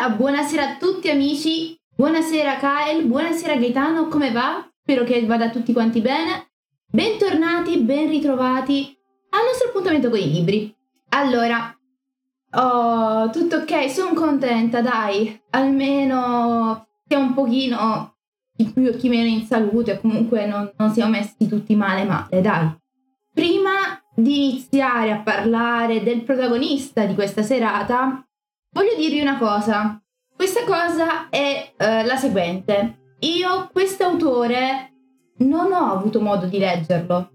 [0.00, 4.66] Allora, buonasera a tutti amici, buonasera Kyle, buonasera Gaetano, come va?
[4.80, 6.52] Spero che vada tutti quanti bene.
[6.90, 8.96] Bentornati, ben ritrovati
[9.28, 10.74] al nostro appuntamento con i libri.
[11.10, 11.78] Allora,
[12.52, 18.14] oh, tutto ok, sono contenta, dai, almeno stiamo un pochino
[18.56, 22.40] chi più e chi meno in salute, comunque non, non siamo messi tutti male male,
[22.40, 22.74] dai.
[23.34, 28.24] Prima di iniziare a parlare del protagonista di questa serata,
[28.72, 30.00] Voglio dirvi una cosa.
[30.34, 33.16] Questa cosa è uh, la seguente.
[33.20, 34.92] Io quest'autore
[35.38, 37.30] non ho avuto modo di leggerlo.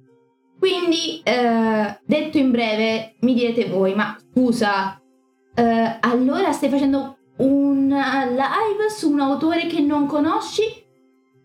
[0.57, 4.99] Quindi, uh, detto in breve, mi direte voi, ma scusa,
[5.55, 10.63] uh, allora stai facendo una live su un autore che non conosci?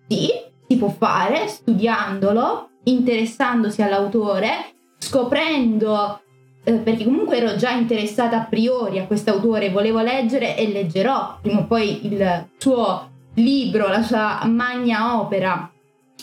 [0.07, 0.29] Sì,
[0.69, 6.21] si può fare studiandolo, interessandosi all'autore, scoprendo
[6.63, 11.61] eh, perché comunque ero già interessata a priori a quest'autore, volevo leggere e leggerò prima
[11.61, 15.71] o poi il suo libro, la sua magna opera,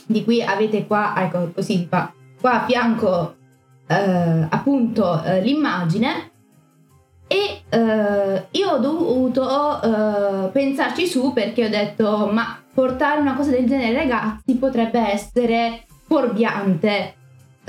[0.06, 3.36] di cui avete qua, ecco così fa, qua a fianco
[3.88, 6.32] eh, appunto eh, l'immagine.
[7.28, 13.52] E eh, io ho dovuto eh, pensarci su perché ho detto ma portare una cosa
[13.52, 17.16] del genere ragazzi potrebbe essere fuorviante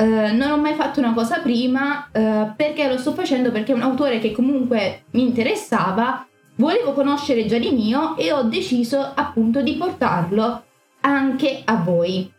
[0.00, 3.74] Uh, non ho mai fatto una cosa prima uh, perché lo sto facendo perché è
[3.74, 9.60] un autore che comunque mi interessava, volevo conoscere già di mio e ho deciso appunto
[9.60, 10.62] di portarlo
[11.00, 12.30] anche a voi.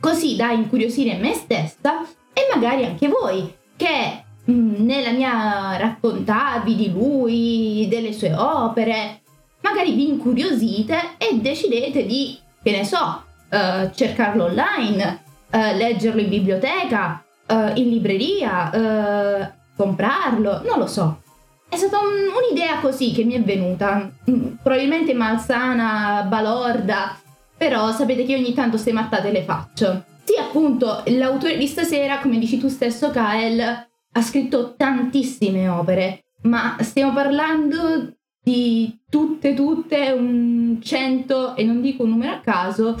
[0.00, 6.74] Così da incuriosire me stessa e magari anche voi che mh, mm, nella mia raccontarvi
[6.74, 9.20] di lui, delle sue opere,
[9.60, 15.23] magari vi incuriosite e decidete di, che ne so, uh, cercarlo online
[15.54, 21.22] uh, leggerlo in biblioteca, uh, in libreria, uh, comprarlo, non lo so.
[21.68, 22.06] È stata un,
[22.44, 27.18] un'idea così che mi è venuta, mm, probabilmente malsana, balorda,
[27.56, 30.04] però sapete che ogni tanto ste mattate le faccio.
[30.24, 36.76] Sì, appunto, l'autore di stasera, come dici tu stesso, Kael, ha scritto tantissime opere, ma
[36.80, 42.96] stiamo parlando di tutte, tutte, un cento, e non dico un numero a caso,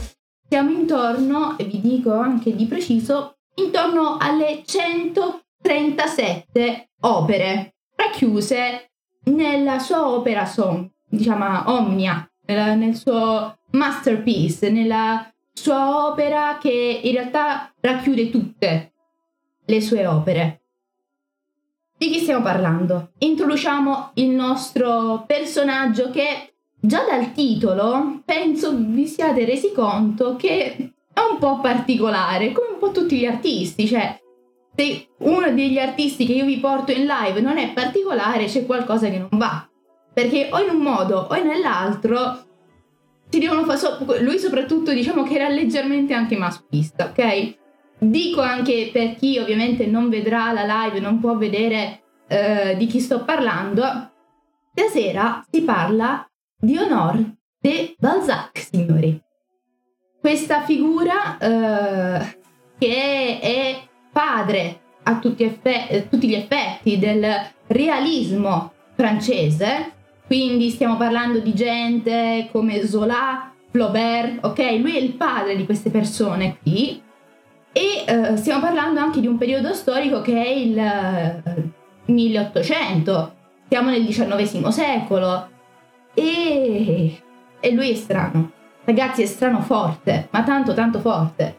[0.48, 8.90] siamo intorno, e vi dico anche di preciso, intorno alle 137 opere racchiuse
[9.24, 17.72] nella sua opera song, diciamo Omnia, nel suo masterpiece, nella sua opera che in realtà
[17.80, 18.92] racchiude tutte
[19.64, 20.60] le sue opere.
[21.96, 23.12] Di chi stiamo parlando?
[23.18, 26.53] Introduciamo il nostro personaggio che
[26.86, 30.76] Già dal titolo penso vi siate resi conto che
[31.14, 34.20] è un po' particolare, come un po' tutti gli artisti, cioè
[34.76, 39.08] se uno degli artisti che io vi porto in live non è particolare c'è qualcosa
[39.08, 39.66] che non va,
[40.12, 42.44] perché o in un modo o nell'altro
[43.30, 47.56] si devono fare, so- lui soprattutto diciamo che era leggermente anche maschista, ok?
[47.98, 53.00] Dico anche per chi ovviamente non vedrà la live, non può vedere uh, di chi
[53.00, 54.10] sto parlando,
[54.74, 56.28] stasera si parla
[56.64, 57.22] di Honor
[57.60, 59.20] de Balzac, signori.
[60.20, 62.38] Questa figura eh,
[62.78, 63.76] che è
[64.10, 67.26] padre a tutti, effe- eh, tutti gli effetti del
[67.66, 69.92] realismo francese,
[70.26, 74.58] quindi stiamo parlando di gente come Zola, Flaubert, ok?
[74.78, 77.02] Lui è il padre di queste persone qui.
[77.72, 81.42] E eh, stiamo parlando anche di un periodo storico che è il eh,
[82.06, 83.34] 1800,
[83.68, 85.48] siamo nel XIX secolo,
[86.14, 87.22] e,
[87.60, 88.50] e lui è strano.
[88.84, 91.58] Ragazzi, è strano forte, ma tanto tanto forte.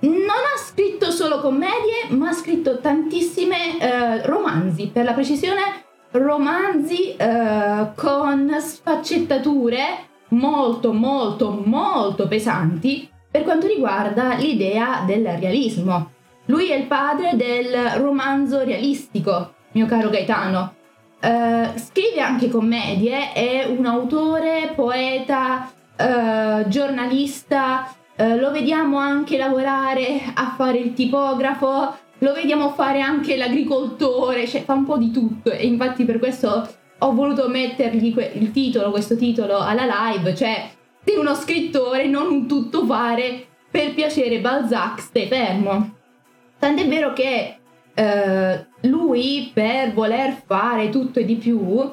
[0.00, 5.60] Non ha scritto solo commedie, ma ha scritto tantissime eh, romanzi, per la precisione
[6.12, 16.10] romanzi eh, con sfaccettature molto molto molto pesanti per quanto riguarda l'idea del realismo.
[16.46, 20.74] Lui è il padre del romanzo realistico, mio caro Gaetano.
[21.22, 30.20] Uh, scrive anche commedie, è un autore, poeta, uh, giornalista, uh, lo vediamo anche lavorare
[30.34, 35.52] a fare il tipografo, lo vediamo fare anche l'agricoltore, cioè fa un po' di tutto
[35.52, 36.68] e infatti per questo
[36.98, 40.70] ho voluto mettergli que- il titolo, questo titolo alla live, cioè
[41.04, 45.94] sei uno scrittore, non un tuttofare, per piacere Balzac, stai fermo.
[46.58, 47.56] Tant'è vero che
[47.94, 51.90] eh, lui per voler fare tutto e di più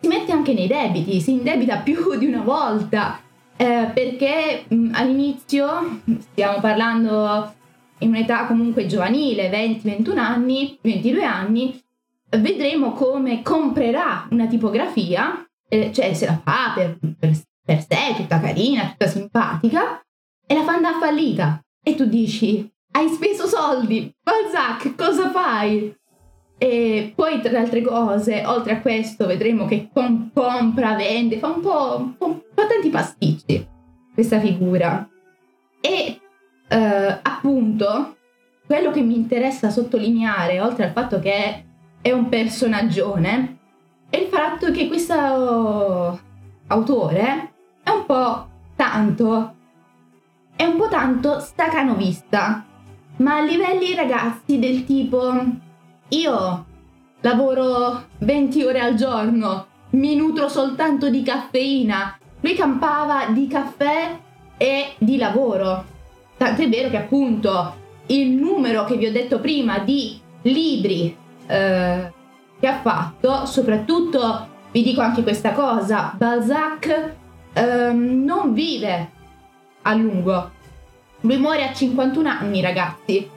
[0.00, 3.20] si mette anche nei debiti, si indebita più di una volta
[3.56, 6.00] eh, perché mh, all'inizio
[6.32, 7.54] stiamo parlando
[7.98, 11.80] in un'età comunque giovanile, 20-21 anni, 22 anni,
[12.38, 18.38] vedremo come comprerà una tipografia eh, cioè se la fa per, per, per sé, tutta
[18.40, 20.04] carina, tutta simpatica,
[20.46, 21.64] e la fa andare fallita.
[21.82, 25.96] E tu dici, hai speso soldi, Balzac, cosa fai?
[26.62, 31.48] E poi tra le altre cose, oltre a questo, vedremo che com- compra, vende, fa
[31.48, 33.66] un po', un po' tanti pasticci
[34.14, 35.08] questa figura.
[35.80, 36.20] E
[36.68, 38.16] eh, appunto,
[38.64, 41.64] quello che mi interessa sottolineare, oltre al fatto che
[42.00, 43.58] è un personaggione,
[44.08, 45.14] è il fatto che questo
[46.68, 49.54] autore è un po' tanto,
[50.54, 52.64] è un po' tanto stacanovista,
[53.16, 55.70] ma a livelli ragazzi del tipo
[56.12, 56.64] io
[57.20, 64.16] lavoro 20 ore al giorno, mi nutro soltanto di caffeina, lui campava di caffè
[64.56, 65.84] e di lavoro.
[66.36, 67.74] Tant'è vero che appunto
[68.06, 71.16] il numero che vi ho detto prima di libri
[71.46, 72.12] eh,
[72.58, 77.14] che ha fatto, soprattutto vi dico anche questa cosa, Balzac
[77.52, 79.10] eh, non vive
[79.82, 80.50] a lungo.
[81.20, 83.31] Lui muore a 51 anni, ragazzi.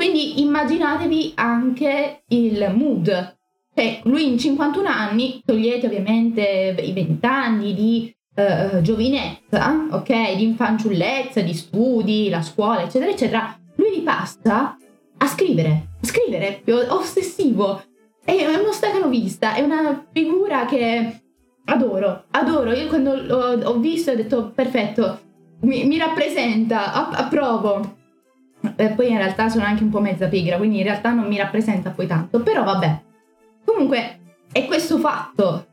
[0.00, 3.36] Quindi immaginatevi anche il mood.
[3.74, 10.44] Cioè, lui in 51 anni, togliete ovviamente i 20 anni di uh, giovinezza, ok, di
[10.44, 14.74] infanciullezza, di studi, la scuola, eccetera, eccetera, lui li passa
[15.18, 17.82] a scrivere, a scrivere, più ossessivo.
[18.24, 21.20] È uno stacanovista, è una figura che
[21.66, 22.72] adoro, adoro.
[22.72, 25.20] Io quando l'ho, ho visto ho detto perfetto,
[25.60, 27.98] mi, mi rappresenta, app- approvo.
[28.76, 31.36] E poi in realtà sono anche un po' mezza pigra, quindi in realtà non mi
[31.36, 33.00] rappresenta poi tanto, però vabbè.
[33.64, 34.18] Comunque
[34.52, 35.66] è questo fatto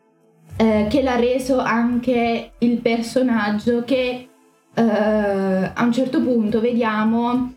[0.57, 4.30] eh, che l'ha reso anche il personaggio che
[4.74, 7.54] eh, a un certo punto vediamo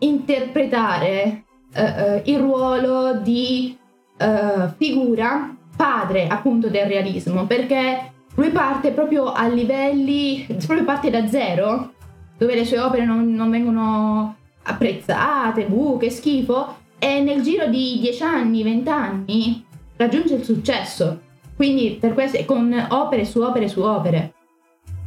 [0.00, 3.76] interpretare eh, eh il ruolo di
[4.16, 11.26] eh, figura padre appunto del realismo perché lui parte proprio a livelli proprio parte da
[11.28, 11.92] zero
[12.36, 14.37] dove le sue opere non, non vengono
[14.68, 19.64] apprezzate, buh, che schifo e nel giro di 10 anni, 20 anni
[19.96, 21.26] raggiunge il successo
[21.58, 24.32] quindi per questo, con opere su opere su opere.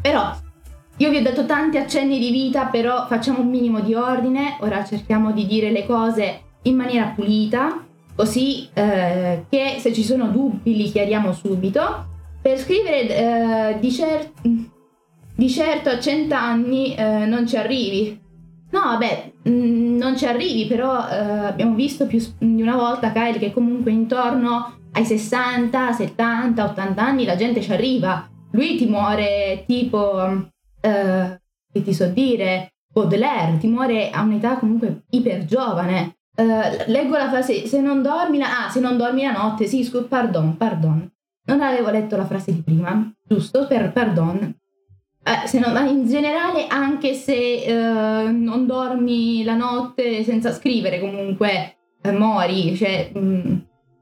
[0.02, 0.36] Però
[0.98, 4.58] io vi ho dato tanti accenni di vita, però facciamo un minimo di ordine.
[4.60, 10.28] Ora cerchiamo di dire le cose in maniera pulita, così eh, che se ci sono
[10.28, 12.08] dubbi li chiariamo subito.
[12.42, 18.20] Per scrivere eh, di, cer- di, certo a cent'anni eh, non ci arrivi.
[18.72, 23.40] No, vabbè, mm, non ci arrivi, però eh, abbiamo visto più di una volta, Kyle,
[23.40, 28.30] che comunque intorno ai 60, 70, 80 anni la gente ci arriva.
[28.52, 30.50] Lui ti muore tipo,
[30.82, 31.42] eh,
[31.72, 36.18] che ti so dire, Baudelaire, ti muore a un'età comunque iper giovane.
[36.36, 38.66] Eh, leggo la frase, se non dormi la...
[38.66, 41.10] Ah, se non dormi la notte, sì, scusa, pardon, pardon.
[41.44, 43.66] Non avevo letto la frase di prima, giusto?
[43.68, 44.56] Per pardon.
[45.24, 52.12] Eh, non, in generale, anche se eh, non dormi la notte senza scrivere, comunque eh,
[52.12, 53.12] mori, cioè...
[53.14, 53.58] Mh, mm,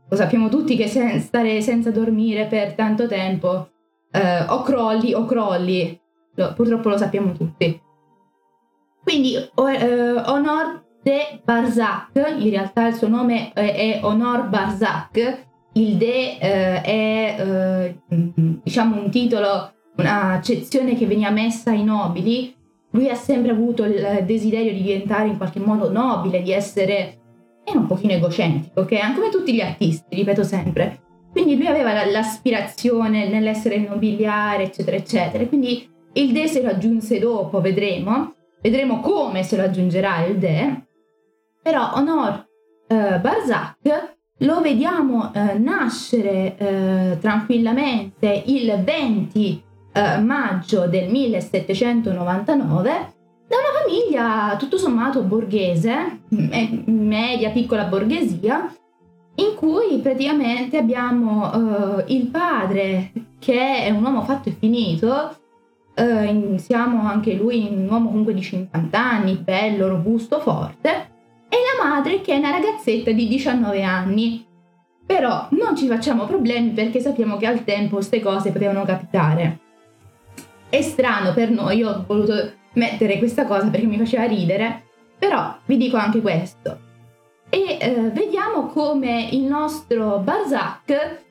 [0.09, 3.69] lo sappiamo tutti che sen- stare senza dormire per tanto tempo
[4.11, 5.99] eh, o crolli o crolli,
[6.35, 7.79] lo, purtroppo lo sappiamo tutti.
[9.03, 15.95] Quindi eh, Honor de Barzac, in realtà il suo nome è, è Honor Barzac, il
[15.95, 17.99] de eh, è eh,
[18.63, 22.55] diciamo un titolo, un'accezione che veniva messa ai nobili.
[22.91, 27.19] Lui ha sempre avuto il desiderio di diventare in qualche modo nobile, di essere
[27.63, 29.13] era un pochino egocentrico, okay?
[29.13, 31.01] come tutti gli artisti, ripeto sempre.
[31.31, 35.45] Quindi lui aveva l'aspirazione nell'essere nobiliare, eccetera, eccetera.
[35.45, 38.33] Quindi il De se lo aggiunse dopo, vedremo.
[38.61, 40.85] Vedremo come se lo aggiungerà il De.
[41.61, 42.47] Però Honor
[42.87, 49.63] eh, Barzac lo vediamo eh, nascere eh, tranquillamente il 20
[49.99, 53.17] eh, maggio del 1799
[53.49, 58.71] da una famiglia tutto sommato borghese, media, piccola borghesia,
[59.35, 65.35] in cui praticamente abbiamo uh, il padre che è un uomo fatto e finito,
[65.95, 70.89] uh, siamo anche lui un uomo comunque di 50 anni, bello, robusto, forte,
[71.49, 74.45] e la madre che è una ragazzetta di 19 anni.
[75.07, 79.68] Però non ci facciamo problemi perché sappiamo che al tempo queste cose potevano capitare.
[80.69, 84.83] È strano per noi, io ho voluto mettere questa cosa perché mi faceva ridere,
[85.17, 86.87] però vi dico anche questo.
[87.49, 91.23] E eh, vediamo come il nostro Balzac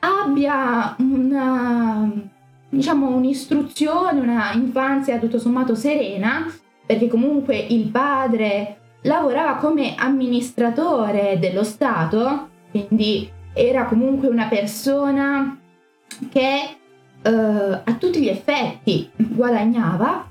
[0.00, 2.10] abbia una,
[2.68, 6.52] diciamo, un'istruzione, una infanzia tutto sommato serena,
[6.84, 15.58] perché comunque il padre lavorava come amministratore dello Stato, quindi era comunque una persona
[16.30, 16.76] che
[17.22, 17.30] eh,
[17.84, 20.28] a tutti gli effetti guadagnava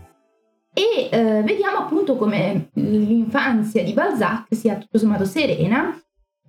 [0.74, 6.00] e eh, vediamo appunto come l'infanzia di Balzac sia tutto sommato serena.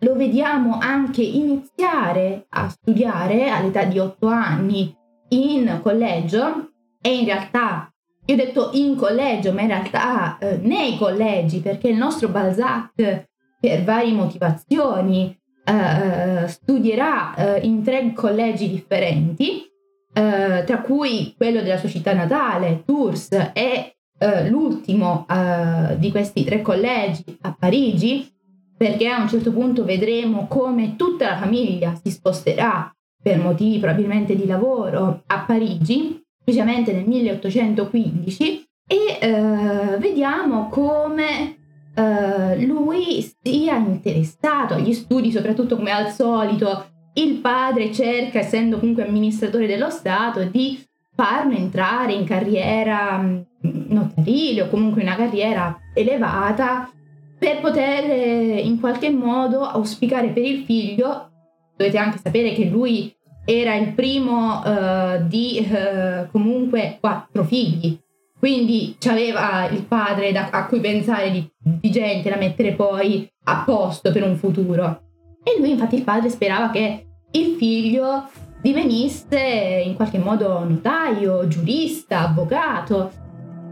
[0.01, 4.95] Lo vediamo anche iniziare a studiare all'età di 8 anni
[5.29, 6.71] in collegio
[7.01, 7.93] e in realtà,
[8.27, 13.27] io ho detto in collegio, ma in realtà eh, nei collegi, perché il nostro Balzac
[13.61, 19.72] per varie motivazioni eh, studierà eh, in tre collegi differenti,
[20.13, 26.45] eh, tra cui quello della sua città natale, Tours, e eh, l'ultimo eh, di questi
[26.45, 28.31] tre collegi a Parigi,
[28.77, 32.93] perché a un certo punto vedremo come tutta la famiglia si sposterà
[33.23, 41.57] per motivi probabilmente di lavoro a Parigi, specialmente nel 1815, e eh, vediamo come
[41.95, 49.07] eh, lui sia interessato agli studi, soprattutto come al solito il padre cerca, essendo comunque
[49.07, 50.83] amministratore dello Stato, di
[51.15, 53.41] farlo entrare in carriera mm,
[53.89, 56.91] notarile o comunque una carriera elevata
[57.39, 61.31] per poter eh, in qualche modo auspicare per il figlio.
[61.77, 63.15] Dovete anche sapere che lui
[63.45, 67.99] era il primo uh, di uh, comunque quattro figli,
[68.39, 73.65] quindi aveva il padre da, a cui pensare di, di gente da mettere poi a
[73.65, 75.12] posto per un futuro.
[75.43, 78.29] E lui infatti il padre sperava che il figlio
[78.61, 83.11] divenisse in qualche modo notaio, giurista, avvocato.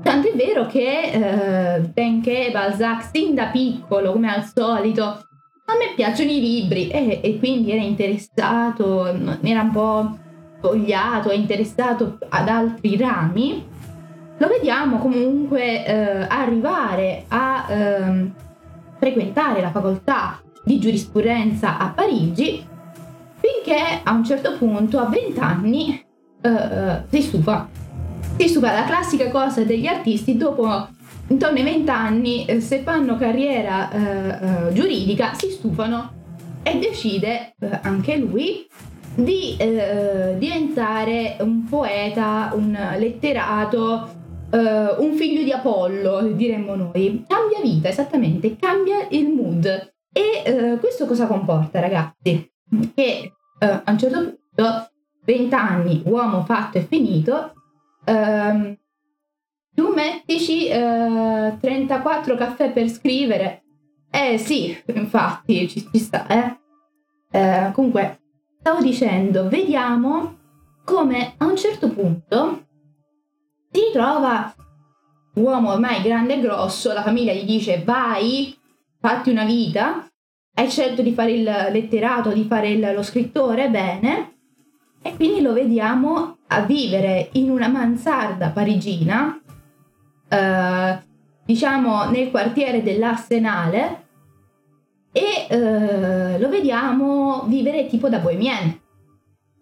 [0.03, 5.93] Tanto è vero che, eh, benché Balzac sin da piccolo, come al solito, a me
[5.95, 10.19] piacciono i libri e, e quindi era interessato, era un po'
[10.61, 13.65] vogliato, interessato ad altri rami,
[14.39, 18.31] lo vediamo comunque eh, arrivare a eh,
[18.99, 22.67] frequentare la facoltà di giurisprudenza a Parigi
[23.41, 26.05] finché a un certo punto, a 20 anni,
[26.43, 27.69] uh, si stufa.
[28.37, 30.89] Si stufa la classica cosa degli artisti dopo
[31.29, 36.19] intorno ai 20 anni, eh, se fanno carriera uh, uh, giuridica, si stufano
[36.63, 38.67] e decide anche lui
[39.15, 44.09] di diventare un poeta, un letterato,
[44.51, 47.25] un figlio di Apollo, diremmo noi.
[47.27, 49.93] Cambia vita, esattamente, cambia il mood.
[50.13, 52.51] E questo cosa comporta, ragazzi?
[52.95, 54.91] che uh, a un certo punto,
[55.25, 57.53] 20 anni, uomo fatto e finito,
[58.07, 58.77] um,
[59.73, 63.63] tu mettici eh, 34 caffè per scrivere.
[64.11, 66.59] Eh sì, infatti ci, ci sta, eh.
[67.33, 68.21] Uh, comunque,
[68.59, 70.39] stavo dicendo, vediamo
[70.85, 72.67] come a un certo punto
[73.71, 74.53] si ritrova
[75.35, 78.59] uomo ormai grande e grosso, la famiglia gli dice vai,
[79.01, 80.07] fatti una vita,
[80.55, 84.35] hai scelto di fare il letterato, di fare il, lo scrittore, bene,
[85.03, 89.41] e quindi lo vediamo a vivere in una mansarda parigina,
[90.29, 90.99] eh,
[91.45, 94.05] diciamo nel quartiere dell'Arsenale,
[95.13, 98.79] e eh, lo vediamo vivere tipo da bohemien.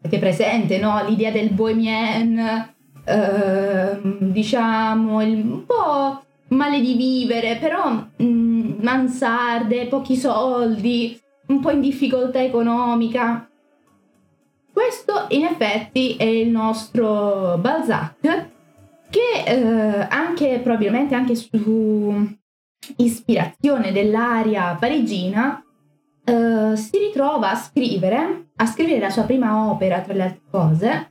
[0.00, 1.02] Avete presente, no?
[1.06, 2.38] L'idea del bohemien,
[3.04, 11.60] eh, diciamo, il, un po' male di vivere, però mh, mm, mansarde, pochi soldi, un
[11.60, 13.48] po' in difficoltà economica.
[14.72, 18.48] Questo in effetti è il nostro Balzac
[19.10, 22.36] che eh, anche probabilmente anche su
[22.96, 25.62] ispirazione dell'aria parigina
[26.24, 31.10] eh, si ritrova a scrivere, a scrivere la sua prima opera tra le altre cose,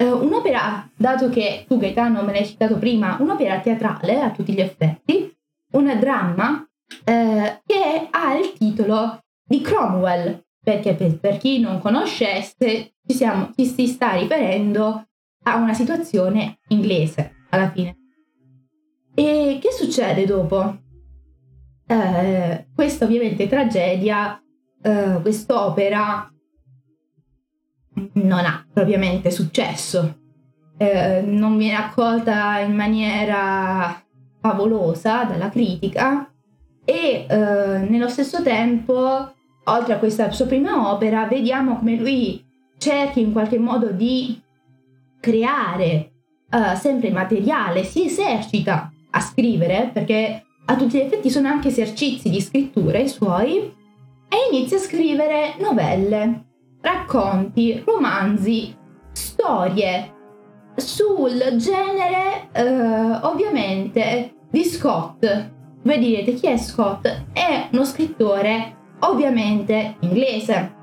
[0.00, 4.60] eh, un'opera, dato che tu Gaetano me l'hai citato prima, un'opera teatrale a tutti gli
[4.60, 5.30] effetti,
[5.72, 6.66] un dramma
[7.04, 13.50] eh, che ha il titolo di Cromwell, perché per, per chi non conoscesse ci, siamo,
[13.54, 15.06] ci si sta riferendo
[15.42, 17.96] a una situazione inglese alla fine.
[19.14, 20.78] E che succede dopo?
[21.86, 24.42] Eh, questa ovviamente tragedia,
[24.80, 26.32] eh, quest'opera
[28.14, 30.18] non ha propriamente successo,
[30.76, 34.02] eh, non viene accolta in maniera
[34.40, 36.32] favolosa dalla critica
[36.84, 37.36] e eh,
[37.88, 39.32] nello stesso tempo,
[39.64, 42.44] oltre a questa sua prima opera, vediamo come lui
[42.78, 44.40] cerchi in qualche modo di
[45.20, 46.12] creare
[46.50, 52.30] eh, sempre materiale, si esercita a scrivere perché a tutti gli effetti sono anche esercizi
[52.30, 53.56] di scrittura i suoi
[54.28, 56.44] e inizia a scrivere novelle
[56.80, 58.76] racconti, romanzi,
[59.12, 60.14] storie
[60.76, 65.50] sul genere eh, ovviamente di Scott.
[65.82, 67.06] Voi direte chi è Scott?
[67.32, 70.74] È uno scrittore ovviamente inglese,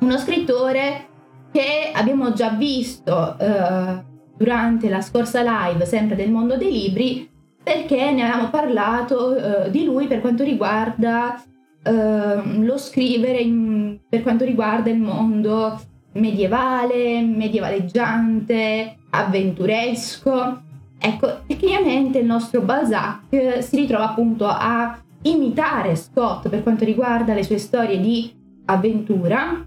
[0.00, 1.08] uno scrittore
[1.52, 4.04] che abbiamo già visto eh,
[4.36, 7.30] durante la scorsa live, sempre del mondo dei libri,
[7.62, 11.42] perché ne avevamo parlato eh, di lui per quanto riguarda
[11.86, 15.80] eh, lo scrivere in, per quanto riguarda il mondo
[16.12, 20.62] medievale, medievaleggiante, avventuresco.
[20.98, 27.42] Ecco, tecnicamente il nostro Balzac si ritrova appunto a imitare Scott per quanto riguarda le
[27.42, 28.32] sue storie di
[28.66, 29.64] avventura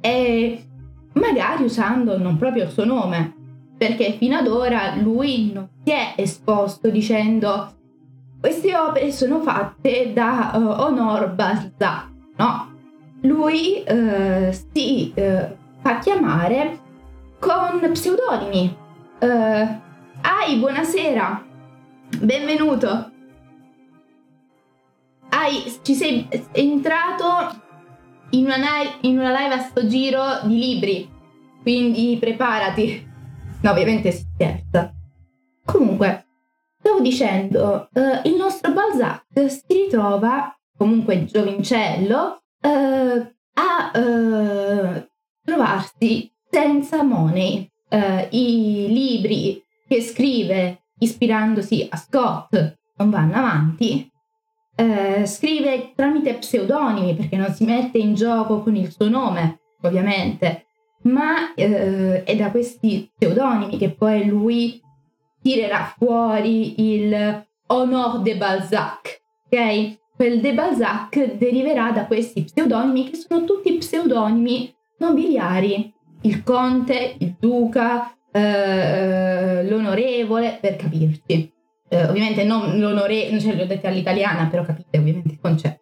[0.00, 0.64] e
[1.12, 3.34] magari usando non proprio il suo nome,
[3.76, 7.74] perché fino ad ora lui non si è esposto dicendo
[8.40, 12.68] queste opere sono fatte da uh, Honor Balzac, no?
[13.20, 16.78] Lui uh, si uh, fa chiamare
[17.38, 18.78] con pseudonimi.
[19.22, 21.44] Ai, buonasera,
[22.20, 23.10] benvenuto.
[25.28, 27.60] Ai, ci sei entrato
[28.30, 28.56] in una,
[29.02, 31.10] in una live a sto giro di libri,
[31.60, 33.06] quindi preparati.
[33.60, 34.90] No, ovviamente si scherza.
[35.64, 36.26] Comunque,
[36.80, 45.08] stavo dicendo, uh, il nostro Balzac si ritrova, comunque giovincello, uh, a uh,
[45.44, 47.68] trovarsi senza money.
[47.92, 54.08] I libri che scrive ispirandosi a Scott non vanno avanti.
[55.24, 60.66] scrive tramite pseudonimi perché non si mette in gioco con il suo nome, ovviamente
[61.02, 64.80] ma eh, è da questi pseudonimi che poi lui
[65.42, 69.98] tirerà fuori il Honor de Balzac, ok?
[70.16, 75.92] Quel de Balzac deriverà da questi pseudonimi che sono tutti pseudonimi nobiliari,
[76.22, 81.52] il conte, il duca, eh, l'onorevole, per capirci.
[81.88, 85.80] Eh, ovviamente non l'onorevole, ce li ho all'italiana, però capite ovviamente il concetto.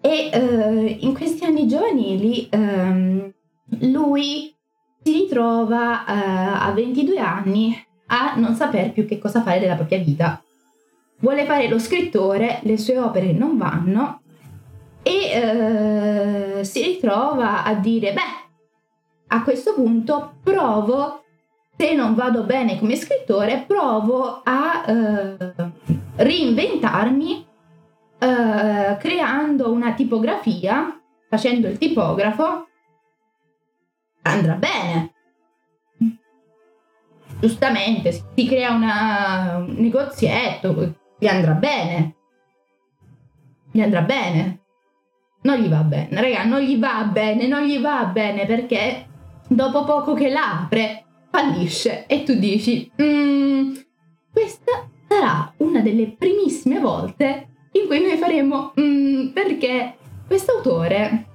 [0.00, 3.32] E eh, in questi anni giovanili ehm,
[3.80, 4.54] lui
[5.02, 9.98] si ritrova eh, a 22 anni a non saper più che cosa fare della propria
[9.98, 10.42] vita.
[11.20, 14.20] Vuole fare lo scrittore, le sue opere non vanno
[15.02, 15.30] e
[16.60, 18.46] eh, si ritrova a dire, beh,
[19.28, 21.22] a questo punto provo,
[21.76, 25.36] se non vado bene come scrittore, provo a eh,
[26.16, 27.46] reinventarmi
[28.18, 32.66] eh, creando una tipografia, facendo il tipografo
[34.22, 35.07] andrà bene.
[37.40, 42.14] Giustamente, si crea una, un negozietto, gli andrà bene.
[43.70, 44.60] Gli andrà bene.
[45.42, 49.06] Non gli va bene, raga, non gli va bene, non gli va bene perché
[49.46, 53.74] dopo poco che l'apre fallisce e tu dici, mm,
[54.32, 59.96] questa sarà una delle primissime volte in cui noi faremo mm, perché
[60.26, 61.26] quest'autore,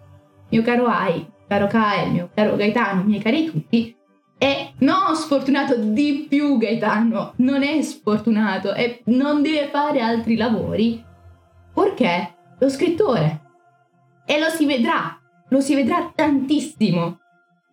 [0.50, 3.96] mio caro Ai, caro Kael, mio caro Gaetano, miei cari tutti,
[4.44, 11.02] è non sfortunato di più Gaetano, non è sfortunato e non deve fare altri lavori.
[11.74, 12.36] Perché?
[12.60, 13.40] Lo scrittore.
[14.26, 17.20] E lo si vedrà, lo si vedrà tantissimo.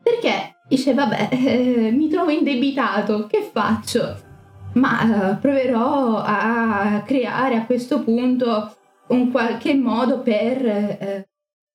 [0.01, 0.59] Perché?
[0.69, 4.29] Dice, vabbè, eh, mi trovo indebitato, che faccio?
[4.75, 8.77] Ma eh, proverò a creare a questo punto
[9.09, 11.29] un qualche modo per eh,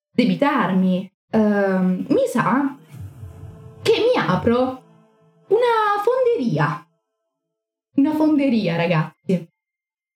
[0.09, 2.77] debitarmi, uh, mi sa
[3.81, 4.84] che mi apro
[5.47, 6.87] una fonderia.
[7.95, 9.47] Una fonderia, ragazzi.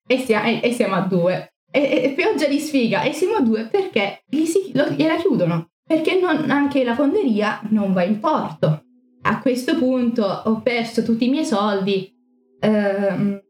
[0.08, 1.54] E, sia, e, e siamo a due.
[1.72, 3.04] E, e, pioggia di sfiga.
[3.04, 5.70] E siamo a due perché gli si, lo, gliela chiudono.
[5.86, 8.84] Perché non, anche la fonderia non va in porto.
[9.22, 12.12] A questo punto ho perso tutti i miei soldi.
[12.60, 13.42] Ehm,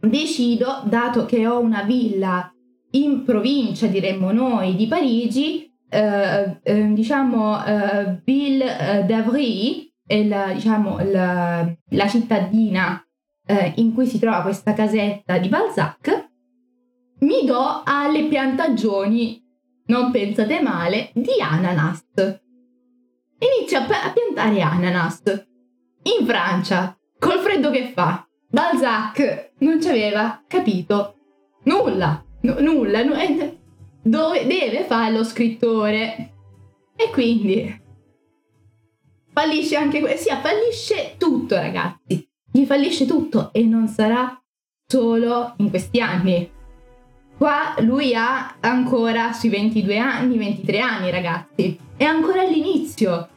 [0.00, 2.52] decido, dato che ho una villa
[2.92, 9.89] in provincia, diremmo noi, di Parigi, eh, eh, diciamo eh, Ville d'Avry
[10.26, 13.04] la, diciamo, la, la cittadina
[13.46, 16.28] eh, in cui si trova questa casetta di Balzac,
[17.20, 19.42] mi do alle piantagioni,
[19.86, 22.04] non pensate male, di ananas.
[23.38, 25.22] Inizio a, a piantare ananas
[26.02, 28.26] in Francia, col freddo che fa.
[28.48, 31.16] Balzac non ci aveva capito
[31.64, 33.58] nulla, n- nulla, n-
[34.02, 36.32] dove deve fare lo scrittore.
[36.96, 37.80] E quindi
[39.40, 40.30] fallisce anche questo.
[40.30, 42.28] Sì, fallisce tutto, ragazzi.
[42.52, 44.38] Gli fallisce tutto e non sarà
[44.86, 46.50] solo in questi anni.
[47.36, 51.78] Qua lui ha ancora sui 22 anni, 23 anni, ragazzi.
[51.96, 53.28] È ancora all'inizio.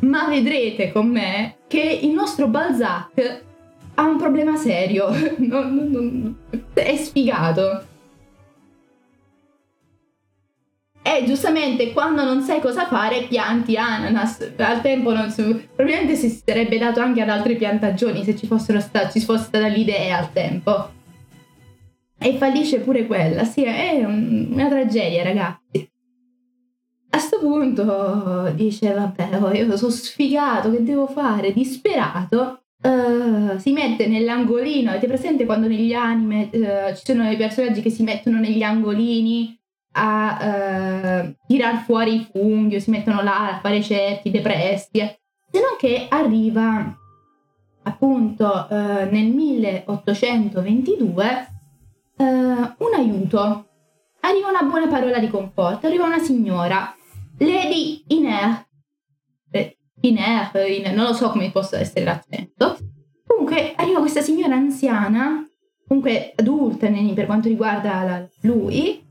[0.00, 3.42] Ma vedrete con me che il nostro Balzac
[3.94, 5.08] ha un problema serio.
[5.38, 6.36] Non, non, non,
[6.74, 7.86] è sfigato.
[11.02, 14.52] E giustamente quando non sai cosa fare pianti ananas.
[14.56, 19.10] Al tempo non si, probabilmente si sarebbe dato anche ad altre piantagioni se ci, sta,
[19.10, 20.90] ci fosse stata l'idea al tempo.
[22.18, 25.90] E fallisce pure quella, sì, è un, una tragedia ragazzi.
[27.14, 31.52] A sto punto dice vabbè io sono sfigato, che devo fare?
[31.52, 32.62] Disperato.
[32.80, 37.90] Uh, si mette nell'angolino, avete presente quando negli anime uh, ci sono dei personaggi che
[37.90, 39.56] si mettono negli angolini
[39.92, 45.60] a uh, tirar fuori i funghi o si mettono là a fare certi depressi, se
[45.60, 46.96] non che arriva
[47.82, 51.48] appunto uh, nel 1822
[52.16, 53.66] uh, un aiuto,
[54.20, 56.96] arriva una buona parola di conforto, arriva una signora,
[57.38, 58.66] Lady Iner,
[59.50, 62.78] eh, Iner, Iner non lo so come possa essere l'accento,
[63.26, 65.46] comunque arriva questa signora anziana,
[65.86, 69.10] comunque adulta per quanto riguarda la, lui,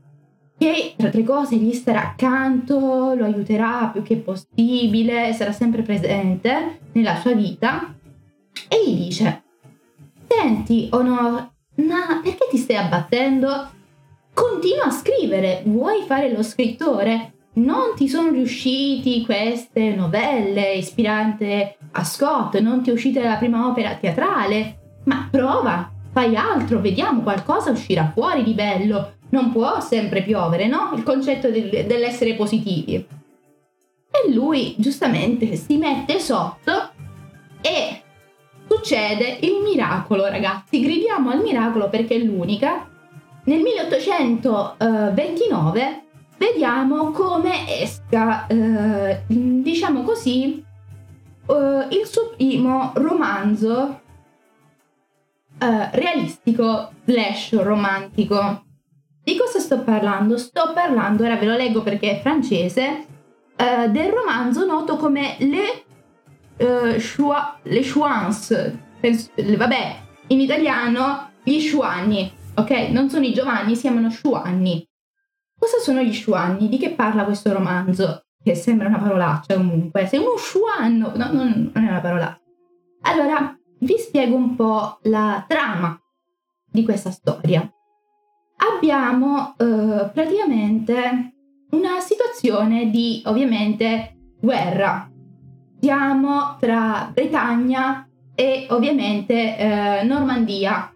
[0.62, 6.78] che tra altre cose gli starà accanto, lo aiuterà più che possibile, sarà sempre presente
[6.92, 7.92] nella sua vita
[8.68, 9.42] e gli dice
[10.28, 13.70] Senti, Honor, ma perché ti stai abbattendo?
[14.32, 17.32] Continua a scrivere, vuoi fare lo scrittore?
[17.54, 23.66] Non ti sono riusciti queste novelle ispirate a Scott, non ti è uscita la prima
[23.66, 30.22] opera teatrale, ma prova, fai altro, vediamo qualcosa uscirà fuori di bello non può sempre
[30.22, 30.92] piovere, no?
[30.94, 32.94] Il concetto del, dell'essere positivi.
[32.94, 33.06] E
[34.32, 36.90] lui giustamente si mette sotto
[37.60, 38.02] e
[38.68, 40.80] succede il miracolo, ragazzi.
[40.80, 42.86] Gridiamo al miracolo perché è l'unica.
[43.44, 46.02] Nel 1829
[46.36, 50.62] vediamo come esca, eh, diciamo così,
[51.46, 54.00] eh, il suo primo romanzo
[55.58, 58.64] eh, realistico slash romantico.
[59.24, 60.36] Di cosa sto parlando?
[60.36, 63.06] Sto parlando, ora ve lo leggo perché è francese,
[63.56, 65.84] uh, del romanzo noto come Le,
[66.58, 68.78] uh, Chua, Le Chouans.
[69.00, 69.96] Penso, vabbè,
[70.28, 72.70] in italiano gli Sciuanni, ok?
[72.90, 74.84] Non sono i Giovanni, si chiamano Sciuanni.
[75.56, 76.68] Cosa sono gli Sciuanni?
[76.68, 78.24] Di che parla questo romanzo?
[78.42, 80.06] Che sembra una parolaccia comunque.
[80.06, 82.40] Sei uno Sciuanno, no, non, non è una parolaccia.
[83.02, 85.96] Allora, vi spiego un po' la trama
[86.64, 87.72] di questa storia
[88.62, 91.32] abbiamo eh, praticamente
[91.70, 95.10] una situazione di ovviamente guerra.
[95.80, 100.92] Siamo tra Bretagna e ovviamente eh, Normandia,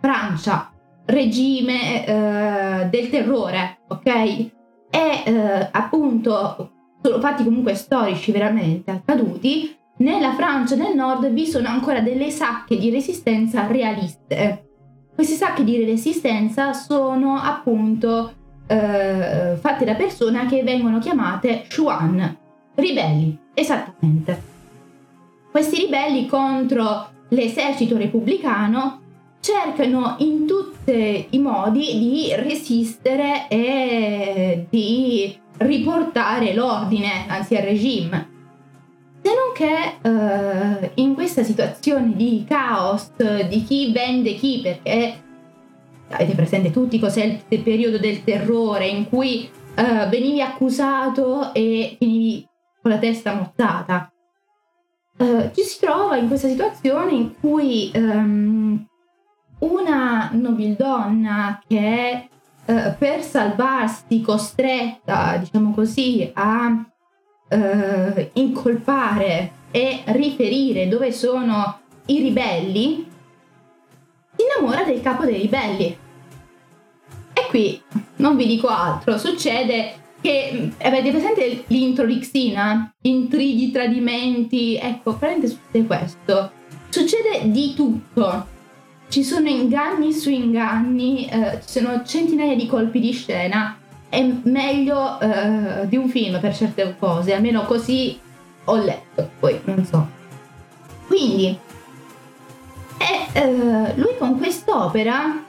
[0.00, 0.72] Francia,
[1.06, 4.06] regime eh, del terrore, ok?
[4.06, 4.50] E
[4.90, 9.76] eh, appunto sono fatti comunque storici veramente accaduti.
[9.98, 14.69] Nella Francia del nord vi sono ancora delle sacche di resistenza realiste
[15.14, 18.32] questi sacchi di resistenza sono appunto
[18.66, 22.36] eh, fatti da persone che vengono chiamate Shuan,
[22.74, 24.42] ribelli, esattamente.
[25.50, 29.00] Questi ribelli contro l'esercito repubblicano
[29.40, 38.29] cercano in tutti i modi di resistere e di riportare l'ordine, anzi il regime.
[39.22, 45.22] Se non che uh, in questa situazione di caos, di chi vende chi, perché
[46.10, 52.46] avete presente tutti cos'è il periodo del terrore in cui uh, venivi accusato e finivi
[52.80, 54.10] con la testa mozzata.
[55.18, 58.86] Uh, ci si trova in questa situazione in cui um,
[59.58, 62.28] una nobildonna che
[62.64, 66.89] uh, per salvarsi costretta, diciamo così, a
[67.50, 73.06] eh, incolpare e riferire dove sono i ribelli,
[74.36, 75.96] si innamora del capo dei ribelli.
[77.32, 77.80] E qui
[78.16, 82.92] non vi dico altro, succede che mm, avete presente l'intro di Xina?
[83.02, 86.52] Intrighi, tradimenti, ecco, prendete succede questo.
[86.88, 88.58] Succede di tutto.
[89.08, 93.79] Ci sono inganni su inganni, eh, ci sono centinaia di colpi di scena
[94.10, 98.20] è meglio uh, di un film per certe cose, almeno così
[98.64, 100.06] ho letto, poi non so.
[101.06, 101.56] Quindi,
[102.98, 105.42] e, uh, lui con quest'opera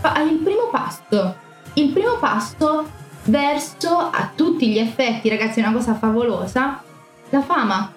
[0.00, 1.34] fa il primo passo,
[1.74, 2.88] il primo passo
[3.24, 6.80] verso a tutti gli effetti, ragazzi, è una cosa favolosa,
[7.30, 7.92] la fama.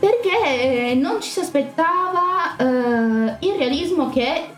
[0.00, 4.48] Perché non ci si aspettava uh, il realismo che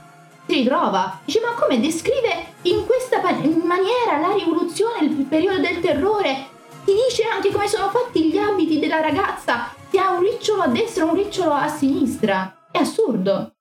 [0.53, 1.21] si ritrova.
[1.25, 6.51] Dice, ma come descrive in questa maniera la rivoluzione, il periodo del terrore?
[6.85, 10.69] Ti dice anche come sono fatti gli abiti della ragazza, che ha un ricciolo a
[10.69, 12.69] destra e un ricciolo a sinistra.
[12.71, 13.55] È assurdo.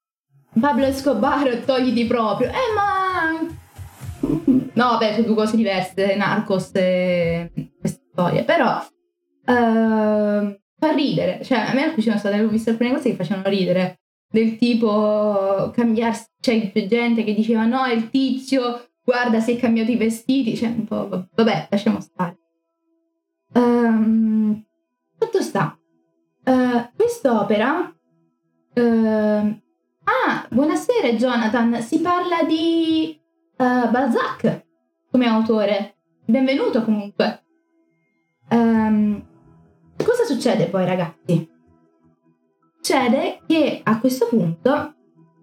[0.60, 2.50] Pablo Escobar, togliti proprio.
[2.50, 3.40] Eh, ma...
[4.74, 11.40] No, vabbè, sono due cose diverse, Narcos e queste storie, però uh, fa ridere.
[11.44, 14.01] Cioè, a me ci sono state, ho visto alcune cose che facevano ridere,
[14.32, 19.60] del tipo cambiarsi, c'è cioè, gente che diceva no, è il tizio, guarda si è
[19.60, 22.38] cambiato i vestiti, cioè un po', vabbè, lasciamo stare.
[23.54, 24.66] Um,
[25.18, 25.78] fatto sta,
[26.46, 27.94] uh, quest'opera...
[28.74, 33.20] Uh, ah, buonasera Jonathan, si parla di
[33.58, 34.66] uh, Balzac
[35.12, 35.98] come autore.
[36.24, 37.44] Benvenuto comunque.
[38.50, 39.22] Um,
[39.98, 41.51] cosa succede poi ragazzi?
[42.92, 44.96] Succede che a questo punto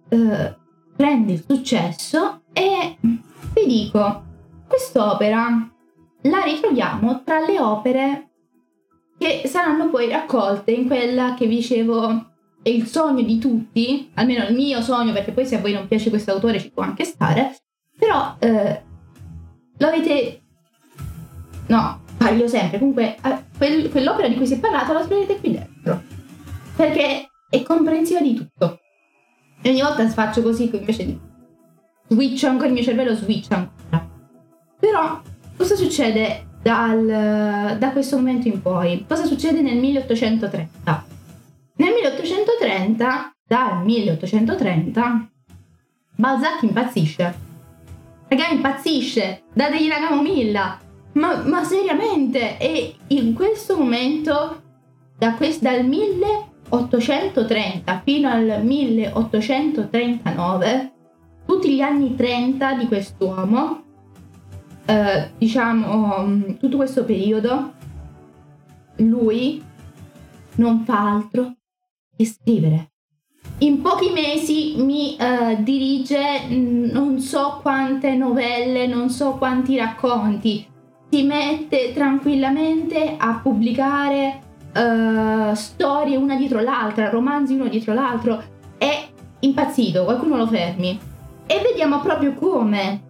[0.09, 0.55] uh,
[0.95, 4.23] prendi il successo e vi dico,
[4.67, 5.67] quest'opera
[6.21, 8.29] la ritroviamo tra le opere
[9.17, 14.45] che saranno poi raccolte in quella che vi dicevo è il sogno di tutti, almeno
[14.45, 17.03] il mio sogno, perché poi se a voi non piace questo autore ci può anche
[17.03, 17.55] stare,
[17.97, 18.83] però eh,
[19.75, 19.89] lo.
[21.65, 25.51] No, parlo sempre, comunque eh, quel, quell'opera di cui si è parlato la troverete qui
[25.51, 26.03] dentro,
[26.75, 28.79] perché è comprensiva di tutto.
[29.61, 31.19] E ogni volta faccio così, invece di
[32.07, 34.07] switch ancora il mio cervello, switch ancora.
[34.79, 35.21] Però
[35.57, 39.05] cosa succede dal, da questo momento in poi?
[39.07, 41.05] Cosa succede nel 1830?
[41.75, 45.29] Nel 1830, dal 1830,
[46.15, 47.47] Balzac impazzisce.
[48.27, 50.79] Raga, impazzisce, dategli la camomilla.
[51.13, 54.61] Ma, ma seriamente, e in questo momento,
[55.17, 55.85] da quest, dal
[56.69, 60.93] 1830 fino al 1839,
[61.45, 63.83] tutti gli anni 30 di quest'uomo,
[64.85, 67.73] eh, diciamo, mm, tutto questo periodo,
[68.97, 69.63] lui
[70.55, 71.55] non fa altro
[72.15, 72.91] che scrivere.
[73.59, 80.65] In pochi mesi mi uh, dirige mm, non so quante novelle, non so quanti racconti.
[81.09, 88.41] Si mette tranquillamente a pubblicare uh, storie una dietro l'altra, romanzi uno dietro l'altro.
[88.77, 89.07] È
[89.39, 90.99] impazzito, qualcuno lo fermi.
[91.45, 93.01] E vediamo proprio come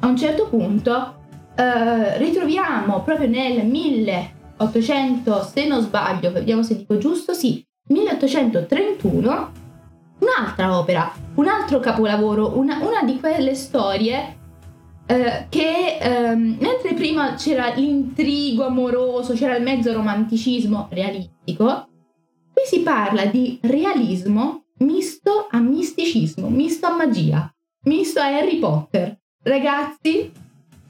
[0.00, 1.14] a un certo punto
[1.56, 9.50] uh, ritroviamo proprio nel 1800, se non sbaglio, vediamo se dico giusto, sì, 1831,
[10.20, 14.37] un'altra opera, un altro capolavoro, una, una di quelle storie
[15.08, 21.88] eh, che ehm, mentre prima c'era l'intrigo amoroso, c'era il mezzo romanticismo realistico,
[22.52, 27.52] qui si parla di realismo misto a misticismo, misto a magia
[27.88, 29.18] misto a Harry Potter.
[29.42, 30.30] Ragazzi,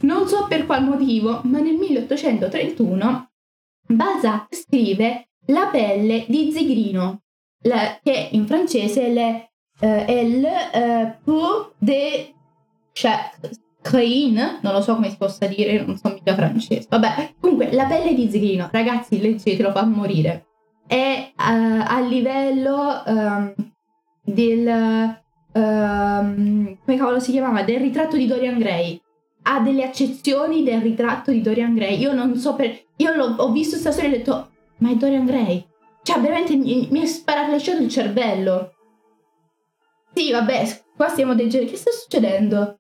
[0.01, 3.31] non so per qual motivo, ma nel 1831
[3.87, 7.23] Balzac scrive La pelle di Zigrino,
[7.63, 9.49] la, che in francese è,
[9.81, 12.35] uh, è le uh, peau de
[13.89, 16.87] Crane, non lo so come si possa dire, non so mica francese.
[16.91, 20.45] Vabbè, comunque, La pelle di Zigrino, ragazzi, leggetelo, fa morire.
[20.87, 23.55] È uh, a livello um,
[24.23, 25.19] del
[25.53, 27.63] um, come cavolo si chiamava?
[27.63, 29.01] Del ritratto di Dorian Gray.
[29.45, 31.99] Ha delle accezioni del ritratto di Dorian Gray.
[31.99, 32.79] Io non so per.
[32.97, 35.67] Io ho visto questa storia e ho detto, ma è Dorian Gray?
[36.03, 38.75] Cioè, veramente mi, mi è sparaflasciato il cervello.
[40.13, 41.71] Sì, vabbè, qua stiamo degenerando.
[41.71, 42.78] Che sta succedendo?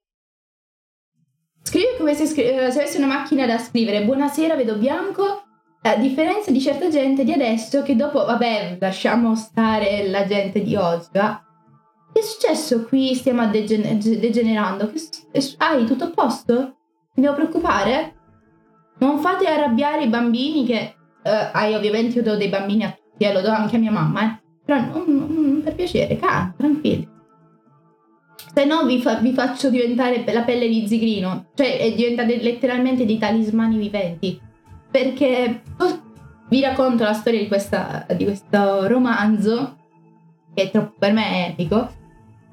[1.68, 4.02] Scrivi come se, scri- eh, se avessi una macchina da scrivere.
[4.02, 5.42] Buonasera, vedo bianco.
[5.82, 10.74] A differenza di certa gente di adesso che dopo, vabbè, lasciamo stare la gente di
[10.76, 11.38] oggi, va?
[12.10, 13.14] Che è successo qui?
[13.14, 14.90] Stiamo degen- degenerando.
[15.58, 16.54] Hai tutto a posto?
[17.16, 18.14] Mi devo preoccupare?
[19.00, 20.94] Non fate arrabbiare i bambini che...
[21.22, 23.90] Uh, hai ovviamente io do dei bambini a tutti, eh, lo do anche a mia
[23.90, 24.42] mamma, eh.
[24.64, 27.16] Però non, non, per piacere, calma, tranquilli.
[28.58, 31.50] Se no vi, fa- vi, faccio diventare la pelle di zigrino.
[31.54, 34.36] Cioè diventate letteralmente dei talismani viventi.
[34.90, 36.02] Perché oh,
[36.48, 39.76] vi racconto la storia di, questa, di questo romanzo,
[40.52, 41.94] che troppo, per me è epico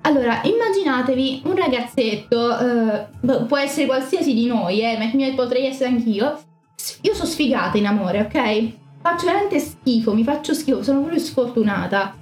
[0.01, 3.07] allora, immaginatevi un ragazzetto, eh,
[3.47, 6.39] può essere qualsiasi di noi, eh, ma potrei essere anch'io.
[7.01, 8.71] Io sono sfigata in amore, ok?
[9.01, 12.15] Faccio veramente schifo, mi faccio schifo, sono proprio sfortunata.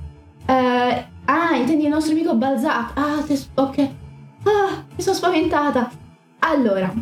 [0.45, 2.91] Eh, ah, intendi il nostro amico Balzac?
[2.95, 3.79] Ah, te, ok.
[4.43, 5.89] Ah, mi sono spaventata.
[6.39, 6.93] Allora,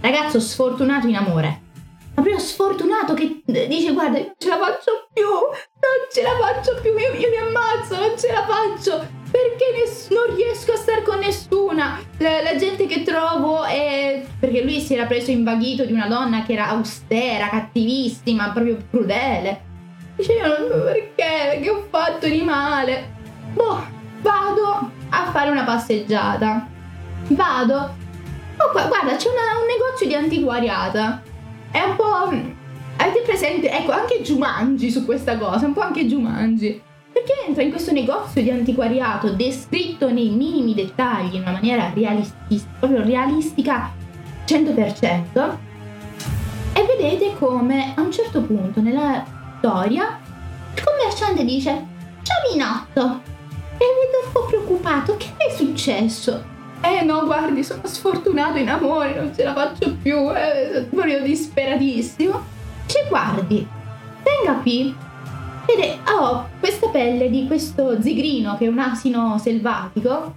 [0.00, 1.66] ragazzo sfortunato in amore.
[2.14, 6.76] Ma proprio sfortunato che dice guarda, non ce la faccio più, non ce la faccio
[6.82, 11.02] più, io, io mi ammazzo, non ce la faccio, perché ness- non riesco a stare
[11.02, 12.00] con nessuna.
[12.18, 14.24] La, la, gente che trovo è...
[14.40, 19.67] perché lui si era preso invaghito di una donna che era austera, cattivissima, proprio crudele.
[20.18, 23.10] Dice io non perché, che ho fatto di male.
[23.54, 23.82] Boh,
[24.20, 26.66] vado a fare una passeggiata.
[27.28, 28.06] Vado
[28.60, 31.22] Oh, guarda, c'è una, un negozio di antiquariata.
[31.70, 32.30] È un po'.
[32.30, 32.50] Mm,
[32.96, 33.70] avete presente?
[33.70, 36.82] Ecco, anche Jumanji su questa cosa, un po' anche Jumanji.
[37.12, 42.64] Perché entra in questo negozio di antiquariato descritto nei minimi dettagli in una maniera realistica,
[42.80, 43.92] proprio realistica
[44.44, 45.56] 100%.
[46.72, 49.24] E vedete come a un certo punto nella
[49.58, 50.20] storia
[50.74, 51.86] il commerciante dice
[52.22, 53.20] Ciao Minotto,
[53.76, 56.56] e vedo un po' preoccupato, che è successo?
[56.80, 62.40] Eh no, guardi, sono sfortunato in amore, non ce la faccio più, eh, proprio disperatissimo.
[62.86, 63.66] Ci guardi,
[64.22, 64.94] venga qui.
[65.66, 70.36] Vede, ho questa pelle di questo zigrino che è un asino selvatico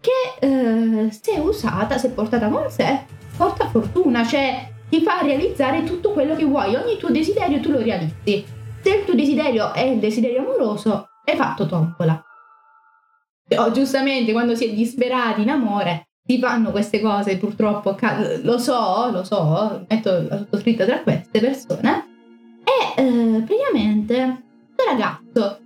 [0.00, 3.04] che eh, se usata, se portata con sé,
[3.36, 7.78] porta fortuna, cioè ti fa realizzare tutto quello che vuoi, ogni tuo desiderio tu lo
[7.78, 8.54] realizzi.
[8.86, 12.22] Se il tuo desiderio è il desiderio amoroso, hai fatto tombola.
[13.56, 17.96] Oh, giustamente quando si è disperati in amore si fanno queste cose purtroppo
[18.42, 22.06] lo so lo so metto la sottoscritta tra queste persone
[22.62, 25.58] e eh, praticamente questo ragazzo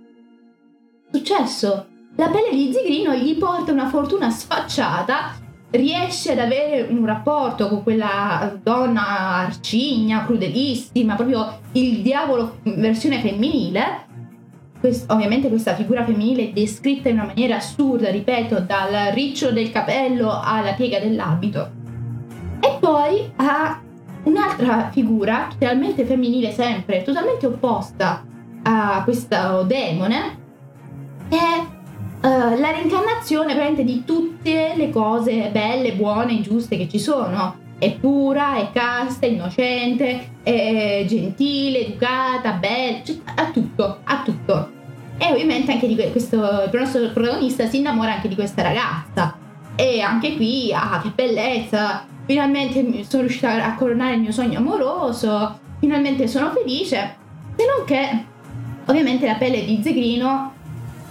[1.11, 5.40] successo la pelle di zigrino gli porta una fortuna sfacciata
[5.71, 9.07] riesce ad avere un rapporto con quella donna
[9.37, 14.09] arcigna, crudelissima, proprio il diavolo versione femminile
[14.81, 19.69] Quest- ovviamente questa figura femminile è descritta in una maniera assurda, ripeto, dal riccio del
[19.69, 21.69] capello alla piega dell'abito.
[22.59, 23.79] E poi ha
[24.23, 28.25] un'altra figura, totalmente femminile sempre, totalmente opposta
[28.63, 30.39] a questo demone,
[31.29, 31.63] è
[32.21, 37.57] uh, la reincarnazione veramente di tutte le cose belle, buone, giuste che ci sono.
[37.77, 44.71] È pura, è casta, è innocente, è gentile, educata, bella, cioè, ha tutto, ha tutto.
[45.17, 49.35] E ovviamente anche di questo, il nostro protagonista si innamora anche di questa ragazza.
[49.75, 52.05] E anche qui, ah, che bellezza!
[52.25, 57.15] Finalmente sono riuscita a coronare il mio sogno amoroso, finalmente sono felice.
[57.55, 58.25] Se non che,
[58.85, 60.53] ovviamente, la pelle di Zegrino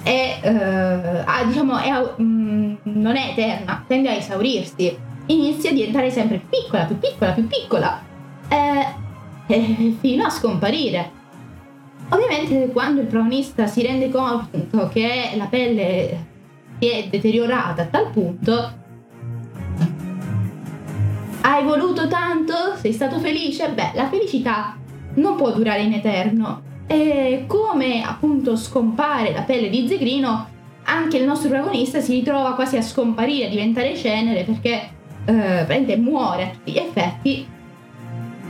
[0.02, 4.96] è, eh, ah, diciamo, è, mm, non è eterna, tende a esaurirsi.
[5.26, 8.02] Inizia a diventare sempre più piccola, più piccola, più piccola,
[8.48, 11.18] eh, fino a scomparire.
[12.08, 16.26] Ovviamente quando il protagonista si rende conto che la pelle
[16.78, 18.78] si è deteriorata a tal punto,
[21.42, 22.54] hai voluto tanto?
[22.76, 23.70] Sei stato felice?
[23.70, 24.76] Beh, la felicità
[25.14, 26.62] non può durare in eterno.
[26.86, 30.48] E come appunto scompare la pelle di Zegrino,
[30.84, 34.90] anche il nostro protagonista si ritrova quasi a scomparire, a diventare cenere perché
[35.24, 37.46] eh, muore a tutti gli effetti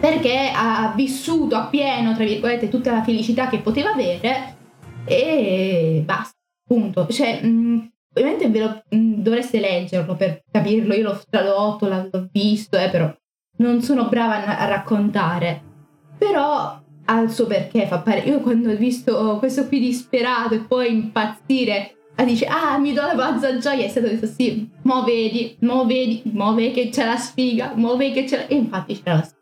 [0.01, 4.57] perché ha vissuto appieno, tra virgolette, tutta la felicità che poteva avere
[5.05, 6.37] e basta,
[6.67, 7.07] punto.
[7.07, 12.79] Cioè, mh, ovviamente ve lo, mh, dovreste leggerlo per capirlo, io l'ho tradotto, l'ho visto,
[12.79, 13.15] eh, però
[13.59, 15.69] non sono brava a, a raccontare.
[16.17, 16.80] Però
[17.11, 18.21] ha il suo perché, fa pare.
[18.21, 21.95] Io quando ho visto questo qui disperato e poi impazzire,
[22.25, 26.23] dice, ah, mi do la pazza gioia, è stato detto sì, mo vedi, mo vedi,
[26.33, 28.47] mo vedi che c'è la sfiga, mo vedi che c'è la...
[28.47, 29.39] E infatti c'era la sfiga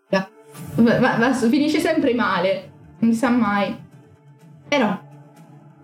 [0.76, 3.74] ma, ma finisce sempre male, non si sa mai.
[4.68, 4.98] Però,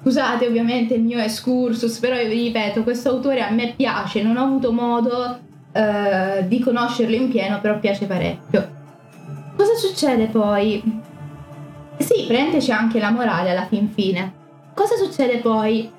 [0.00, 4.44] scusate ovviamente il mio excursus, però vi ripeto, questo autore a me piace, non ho
[4.44, 5.38] avuto modo
[5.72, 8.72] uh, di conoscerlo in pieno, però piace parecchio.
[9.56, 10.82] Cosa succede poi?
[11.98, 14.42] Sì, prende c'è anche la morale alla fin fine.
[14.74, 15.90] Cosa succede poi?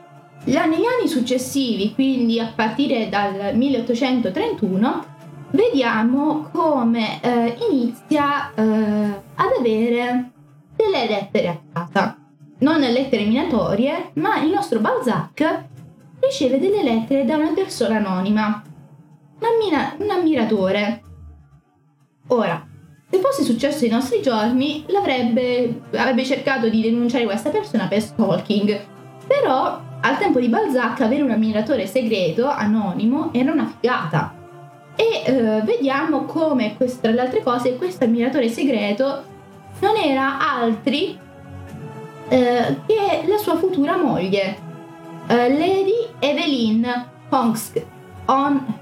[0.44, 5.06] Negli anni successivi, quindi a partire dal 1831,
[5.52, 10.32] vediamo come eh, inizia eh, ad avere
[10.76, 12.18] delle lettere a casa.
[12.60, 15.66] Non lettere minatorie, ma il nostro Balzac
[16.20, 18.64] riceve delle lettere da una persona anonima,
[19.40, 21.02] un, ammira- un ammiratore.
[22.28, 22.66] Ora,
[23.10, 28.86] se fosse successo ai nostri giorni, l'avrebbe avrebbe cercato di denunciare questa persona per stalking.
[29.28, 34.44] Però, al tempo di Balzac, avere un ammiratore segreto, anonimo, era una figata
[34.96, 39.24] e eh, vediamo come tra le altre cose questo ammiratore segreto
[39.80, 41.20] non era altri
[42.30, 44.58] eh, che la sua futura moglie
[45.28, 47.84] eh, Lady Evelyn Honsk
[48.28, 48.80] on,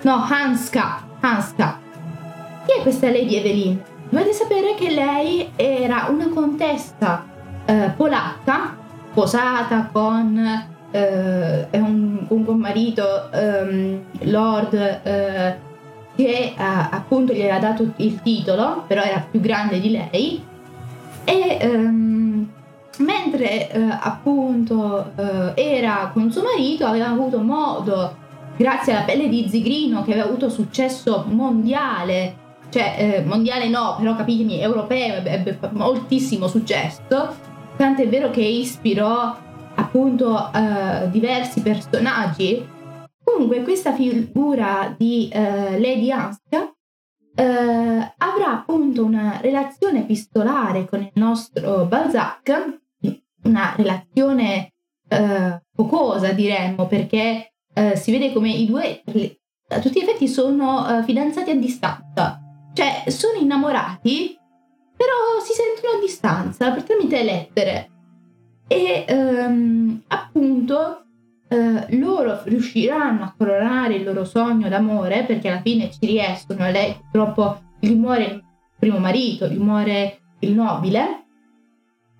[0.00, 1.78] no Hanska Hanska
[2.70, 3.82] chi è questa Lady Evelyn?
[4.10, 7.24] dovete sapere che lei era una contessa
[7.64, 8.76] eh, polacca
[9.10, 10.38] sposata con
[10.92, 15.56] eh, un, un marito, um, Lord, eh,
[16.14, 20.44] che ha, appunto gli aveva dato il titolo, però era più grande di lei.
[21.24, 22.48] E um,
[22.98, 28.16] mentre eh, appunto eh, era con suo marito, aveva avuto modo
[28.56, 32.39] grazie alla pelle di Zigrino che aveva avuto successo mondiale,
[32.70, 37.36] cioè eh, mondiale no, però capitemi, europeo, ebbe moltissimo successo,
[37.76, 39.36] tant'è vero che ispirò
[39.74, 42.66] appunto eh, diversi personaggi.
[43.22, 46.72] Comunque questa figura di eh, Lady Anska
[47.34, 52.78] eh, avrà appunto una relazione epistolare con il nostro Balzac,
[53.44, 54.72] una relazione
[55.08, 59.02] eh, focosa diremmo, perché eh, si vede come i due
[59.72, 62.39] a tutti gli effetti sono fidanzati a distanza,
[62.72, 64.36] cioè sono innamorati,
[64.96, 67.90] però si sentono a distanza per tramite lettere.
[68.66, 71.04] E um, appunto
[71.48, 76.64] uh, loro riusciranno a coronare il loro sogno d'amore perché alla fine ci riescono.
[76.64, 78.44] A lei purtroppo gli muore il
[78.78, 81.24] primo marito, gli muore il nobile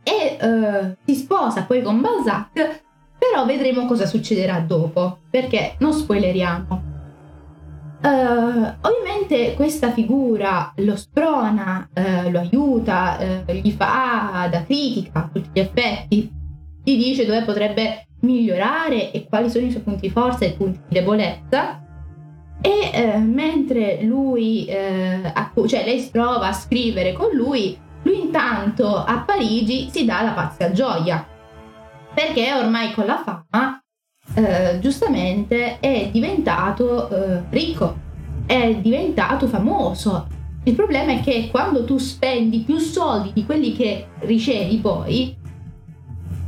[0.02, 2.88] e uh, si sposa poi con Balzac
[3.20, 6.79] però vedremo cosa succederà dopo, perché non spoileriamo.
[8.02, 15.30] Uh, ovviamente questa figura lo sprona, uh, lo aiuta, uh, gli fa da critica a
[15.30, 16.30] tutti gli effetti,
[16.82, 20.54] gli dice dove potrebbe migliorare e quali sono i suoi punti di forza e i
[20.54, 21.84] punti di debolezza.
[22.62, 29.88] E mentre lui, cioè lei si trova a scrivere con lui, lui intanto a Parigi
[29.90, 31.26] si dà la pazza gioia
[32.12, 33.82] perché ormai con la fama
[34.78, 35.99] giustamente è
[36.80, 37.96] diventato eh, ricco,
[38.46, 40.26] è diventato famoso.
[40.64, 45.36] Il problema è che quando tu spendi più soldi di quelli che ricevi poi,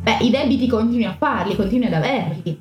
[0.03, 2.61] beh, i debiti continui a farli, continui ad averli.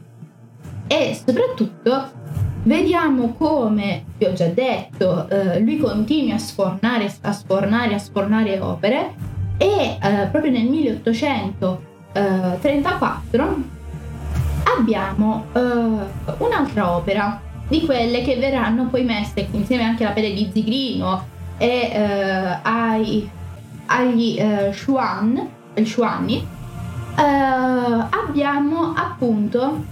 [0.88, 2.20] E soprattutto
[2.64, 8.60] vediamo come, vi ho già detto, eh, lui continua a sfornare, a sfornare, a sfornare
[8.60, 13.80] opere e eh, proprio nel 1800 eh, 34
[14.78, 17.42] abbiamo eh, un'altra opera
[17.72, 21.26] di quelle che verranno poi messe insieme anche alla pelle di Zigrino
[21.58, 23.30] e eh, ai,
[23.86, 25.50] agli eh, Shuan,
[25.82, 26.46] Shuani
[27.18, 29.86] eh, abbiamo appunto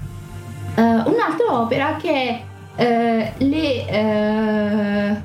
[0.76, 2.44] eh, un'altra opera che
[2.76, 5.22] eh, le eh,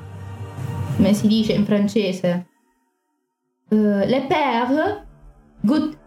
[0.97, 2.47] come si dice in francese?
[3.69, 5.03] Le Pères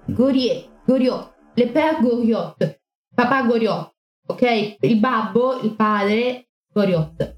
[0.06, 2.80] Gaurier Goriot, le père Goriot,
[3.14, 3.97] papà Goriot,
[4.28, 4.78] ok?
[4.82, 7.36] Il babbo, il padre Goriot.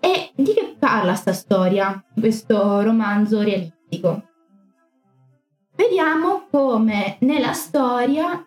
[0.00, 4.22] E di che parla sta storia, questo romanzo realistico?
[5.76, 8.46] Vediamo come nella storia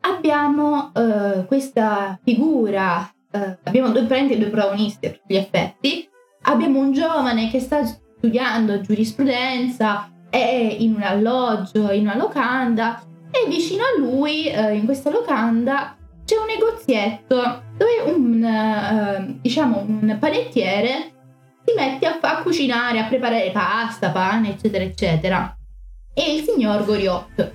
[0.00, 6.08] abbiamo uh, questa figura, uh, abbiamo due, due protagonisti a tutti gli effetti,
[6.42, 13.48] abbiamo un giovane che sta studiando giurisprudenza, è in un alloggio, in una locanda e
[13.48, 20.16] vicino a lui, eh, in questa locanda, c'è un negozietto dove un, eh, diciamo, un
[20.18, 21.12] panettiere
[21.64, 25.56] si mette a, a, cucinare, a preparare pasta, pane, eccetera, eccetera.
[26.14, 27.52] E il signor Goriot.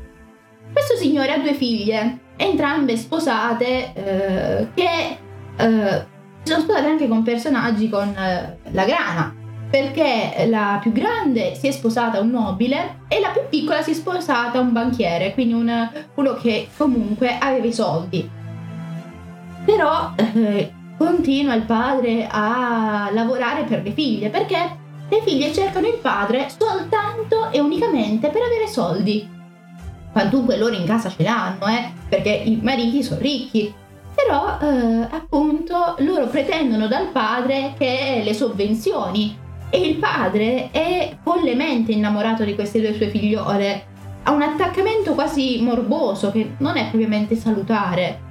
[0.72, 5.18] Questo signore ha due figlie, entrambe sposate, eh, che
[5.58, 6.06] eh,
[6.44, 9.36] sono sposate anche con personaggi con eh, la grana
[9.70, 13.92] perché la più grande si è sposata a un nobile e la più piccola si
[13.92, 18.30] è sposata a un banchiere, quindi un, uno che comunque aveva i soldi.
[19.68, 24.56] Però eh, continua il padre a lavorare per le figlie perché
[25.10, 29.28] le figlie cercano il padre soltanto e unicamente per avere soldi.
[30.14, 33.74] Quantunque loro in casa ce l'hanno, eh, perché i mariti sono ricchi.
[34.16, 39.38] Però eh, appunto loro pretendono dal padre che le sovvenzioni
[39.70, 43.86] e il padre è follemente innamorato di queste due sue figliole.
[44.24, 48.27] Ha un attaccamento quasi morboso che non è propriamente salutare.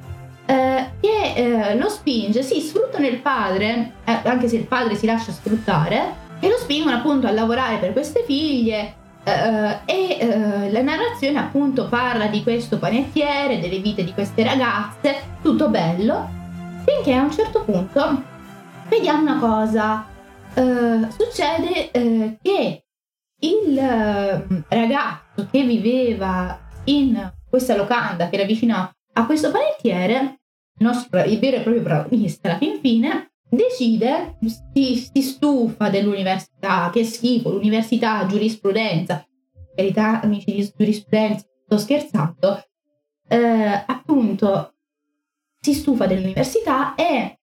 [0.47, 5.07] Eh, che eh, lo spinge, sì, sfruttano il padre, eh, anche se il padre si
[5.07, 8.95] lascia sfruttare, e lo spingono appunto a lavorare per queste figlie.
[9.25, 15.39] Eh, e eh, la narrazione appunto parla di questo panettiere, delle vite di queste ragazze,
[15.43, 16.29] tutto bello,
[16.85, 18.23] finché a un certo punto
[18.89, 20.07] vediamo una cosa
[20.55, 21.91] eh, succede
[22.41, 22.87] che
[23.41, 28.75] il uh, ragazzo che viveva in questa locanda che era vicino
[29.19, 30.41] a questo panettiere,
[30.79, 34.37] il nostro il vero e proprio protagonista alla fin fine, decide,
[34.75, 39.27] si, si stufa dell'università, che schifo, l'università, giurisprudenza,
[39.75, 42.63] verità amici di giurisprudenza, sto scherzando,
[43.29, 44.75] eh, appunto
[45.61, 47.39] si stufa dell'università e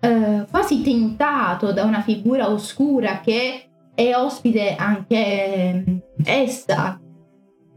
[0.00, 6.98] eh, quasi tentato da una figura oscura che è ospite anche eh, essa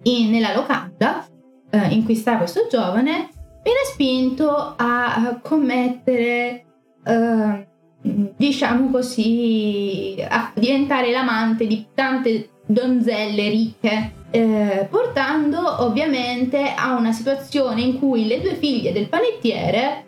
[0.04, 1.26] in, nella locanda
[1.72, 3.31] eh, in cui sta questo giovane,
[3.64, 6.66] viene spinto a commettere
[7.06, 7.68] eh,
[8.02, 17.82] diciamo così, a diventare l'amante di tante donzelle ricche, eh, portando ovviamente a una situazione
[17.82, 20.06] in cui le due figlie del panettiere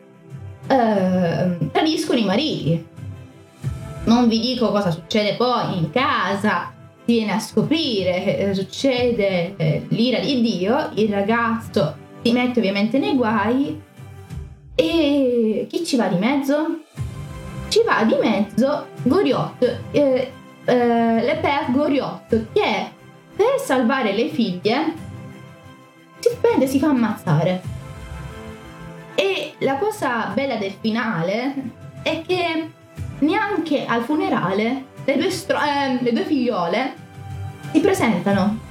[0.68, 2.88] eh, tradiscono i mariti.
[4.06, 6.74] Non vi dico cosa succede poi in casa,
[7.06, 12.98] si viene a scoprire, eh, succede eh, l'ira di Dio, il ragazzo si mette ovviamente
[12.98, 13.80] nei guai
[14.76, 16.80] e chi ci va di mezzo?
[17.68, 20.32] Ci va di mezzo Goriot, eh,
[20.66, 22.90] eh, Le Père Goriot, che
[23.36, 24.94] per salvare le figlie
[26.20, 27.62] si prende e si fa ammazzare.
[29.16, 31.54] E la cosa bella del finale
[32.02, 32.70] è che
[33.20, 36.94] neanche al funerale le due, stro- eh, le due figliole
[37.72, 38.63] si presentano,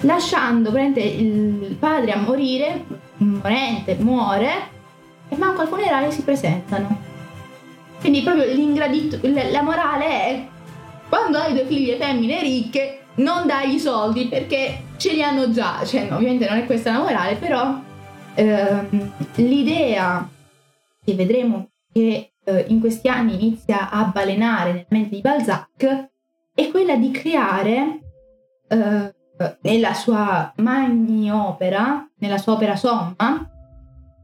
[0.00, 2.84] lasciando il padre a morire,
[3.18, 4.76] morente, muore,
[5.28, 7.06] e manco al funerale si presentano.
[8.00, 10.46] Quindi proprio l'ingradito, la morale è
[11.08, 15.84] quando hai due figlie femmine ricche non dai i soldi perché ce li hanno già,
[15.84, 17.80] cioè ovviamente non è questa la morale, però
[18.34, 20.28] ehm, l'idea
[21.04, 26.10] che vedremo che eh, in questi anni inizia a balenare nella mente di Balzac
[26.54, 28.00] è quella di creare
[28.68, 29.14] eh,
[29.62, 33.48] nella sua magni opera, nella sua opera somma,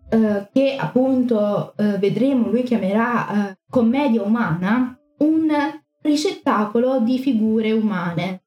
[0.08, 5.50] eh, che appunto eh, vedremo lui chiamerà eh, commedia umana, un
[6.02, 8.42] ricettacolo di figure umane.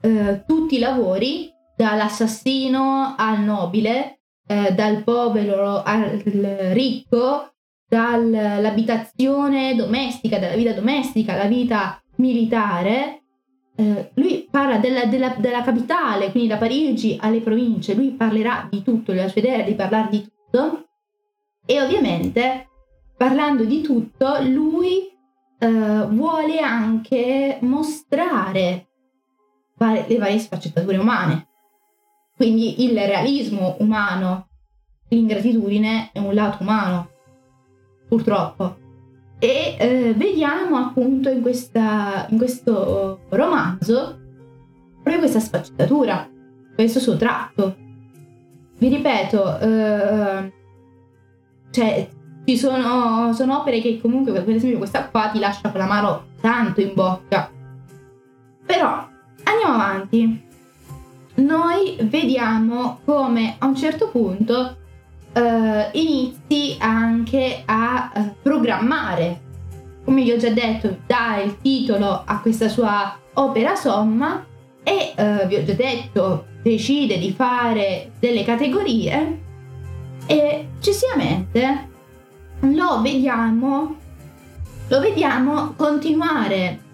[0.00, 6.22] Eh, tutti i lavori, dall'assassino al nobile, eh, dal povero al
[6.72, 7.52] ricco,
[7.88, 13.19] dall'abitazione domestica, dalla vita domestica alla vita militare.
[13.80, 18.82] Eh, lui parla della, della, della, capitale, quindi da Parigi alle province, lui parlerà di
[18.82, 20.88] tutto, la sua idea è di parlare di tutto
[21.64, 22.68] e ovviamente
[23.16, 25.10] parlando di tutto lui
[25.58, 28.88] eh, vuole anche mostrare
[29.78, 31.48] le varie sfaccettature umane,
[32.36, 34.48] quindi il realismo umano,
[35.08, 37.08] l'ingratitudine è un lato umano
[38.08, 38.88] purtroppo.
[39.42, 44.18] E eh, vediamo appunto in, questa, in questo romanzo
[45.02, 46.28] proprio questa sfaccettatura,
[46.74, 47.74] questo suo tratto.
[48.76, 50.52] Vi ripeto, eh,
[51.70, 52.08] cioè,
[52.44, 56.82] ci sono, sono, opere che comunque, per esempio questa qua ti lascia con l'amaro tanto
[56.82, 57.50] in bocca.
[58.66, 59.08] Però
[59.44, 60.48] andiamo avanti.
[61.36, 64.76] Noi vediamo come a un certo punto
[65.32, 69.48] uh, inizi anche a uh, programmare.
[70.04, 74.44] Come vi ho già detto, dà il titolo a questa sua opera somma
[74.82, 79.40] e uh, vi ho già detto, decide di fare delle categorie
[80.26, 81.88] e successivamente
[82.60, 83.96] lo vediamo,
[84.88, 86.88] lo vediamo continuare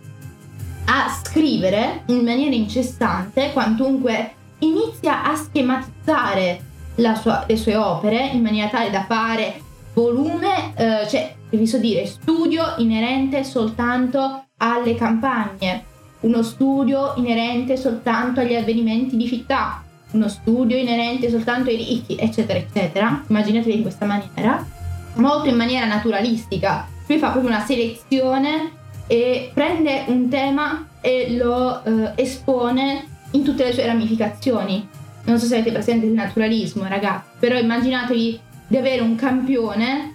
[0.87, 6.75] a scrivere in maniera incessante, quantunque inizia a schematizzare
[7.15, 9.61] sua, le sue opere in maniera tale da fare
[9.95, 15.85] volume, eh, cioè, vi so dire, studio inerente soltanto alle campagne,
[16.21, 19.83] uno studio inerente soltanto agli avvenimenti di città,
[20.13, 23.25] uno studio inerente soltanto ai ricchi, eccetera, eccetera.
[23.27, 24.67] Immaginatevi in questa maniera,
[25.15, 26.87] molto in maniera naturalistica.
[27.07, 28.73] Lui fa proprio una selezione
[29.07, 34.89] e prende un tema e lo eh, espone in tutte le sue ramificazioni
[35.27, 40.15] non so se avete presente il naturalismo, ragazzi, però immaginatevi di avere un campione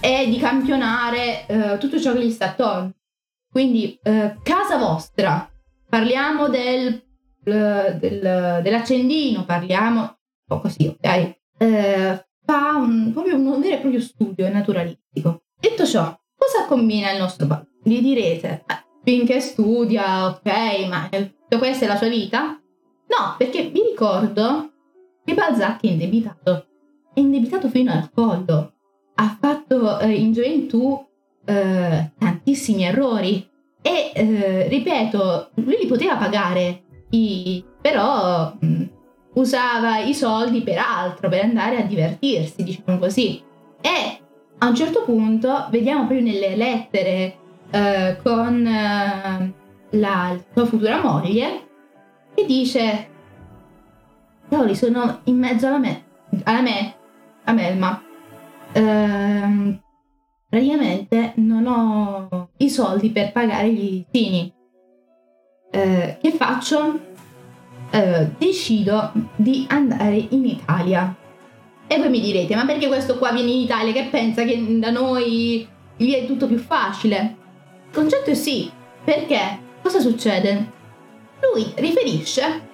[0.00, 2.92] e di campionare eh, tutto ciò che gli sta attorno.
[3.50, 5.48] Quindi, eh, casa vostra,
[5.88, 7.02] parliamo del,
[7.40, 10.14] del, dell'accendino, parliamo un
[10.46, 11.36] po' così, ok?
[11.58, 15.44] Eh, fa un, proprio un vero e proprio studio naturalistico.
[15.58, 17.72] Detto ciò, cosa combina il nostro bambino?
[17.84, 21.08] Gli direte, eh, finché studia, ok, ma
[21.56, 22.58] questa è la sua vita?
[23.06, 24.70] No, perché mi ricordo
[25.24, 26.66] che Balzac è indebitato.
[27.12, 28.72] È indebitato fino al collo.
[29.14, 31.04] Ha fatto eh, in gioventù
[31.44, 33.48] eh, tantissimi errori.
[33.80, 38.82] E eh, ripeto, lui li poteva pagare, i, però mh, mm,
[39.34, 43.42] usava i soldi per altro, per andare a divertirsi, diciamo così.
[43.80, 44.18] E
[44.58, 47.36] a un certo punto, vediamo proprio nelle lettere
[47.70, 49.52] eh, con eh,
[49.90, 51.63] la sua futura moglie,
[52.46, 53.08] dice?
[54.48, 56.02] Cavoli sono in mezzo alla me
[56.44, 56.94] alla me
[57.44, 58.02] a Melma.
[58.72, 59.80] Ehm,
[60.48, 64.54] praticamente non ho i soldi per pagare gli zini
[65.74, 67.00] eh, che faccio?
[67.90, 71.12] Eh, decido di andare in Italia.
[71.88, 73.92] E voi mi direte ma perché questo qua viene in Italia?
[73.92, 75.66] Che pensa che da noi
[75.96, 77.36] gli è tutto più facile.
[77.88, 78.70] Il concetto è sì,
[79.02, 79.58] perché?
[79.82, 80.70] Cosa succede?
[81.40, 82.72] Lui riferisce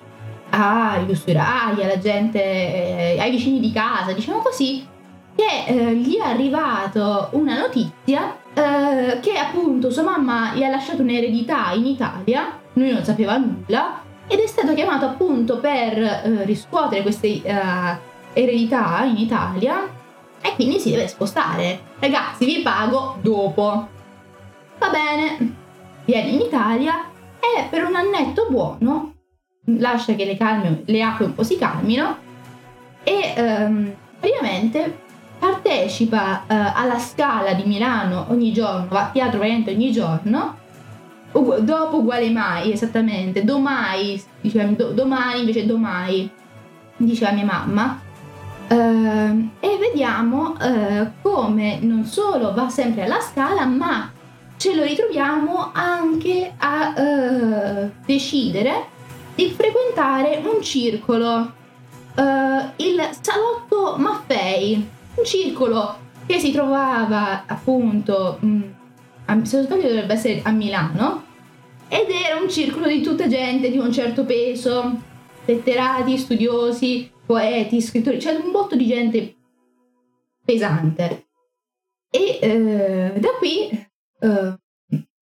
[0.51, 4.87] agli usurai, alla gente, eh, ai vicini di casa, diciamo così,
[5.35, 11.03] che eh, gli è arrivato una notizia eh, che appunto sua mamma gli ha lasciato
[11.03, 17.03] un'eredità in Italia, lui non sapeva nulla, ed è stato chiamato appunto per eh, riscuotere
[17.03, 17.99] questa eh,
[18.33, 19.89] eredità in Italia
[20.41, 21.81] e quindi si deve spostare.
[21.99, 23.89] Ragazzi, vi pago dopo.
[24.79, 25.55] Va bene,
[26.05, 27.10] viene in Italia
[27.41, 29.15] e per un annetto buono
[29.65, 32.17] lascia che le, calme, le acque un po' si calmino
[33.03, 39.73] e ehm, praticamente partecipa eh, alla scala di Milano ogni giorno, va a teatro veramente
[39.73, 40.57] ogni giorno,
[41.33, 46.31] ugu- dopo uguale mai, esattamente, domai, diceva, do- domani invece domai,
[46.97, 48.01] diceva mia mamma,
[48.69, 54.13] eh, e vediamo eh, come non solo va sempre alla scala, ma
[54.57, 57.10] ce lo ritroviamo anche a eh,
[58.11, 58.99] decidere
[59.35, 61.53] di frequentare un circolo,
[62.17, 68.63] uh, il Salotto Maffei, un circolo che si trovava appunto, mh,
[69.33, 71.25] mm, se non sbaglio dovrebbe essere a Milano,
[71.89, 75.09] ed era un circolo di tutta gente di un certo peso,
[75.45, 79.37] letterati, studiosi, poeti, scrittori, cioè un botto di gente
[80.45, 81.27] pesante.
[82.11, 83.71] E eh, da qui
[84.21, 84.55] eh,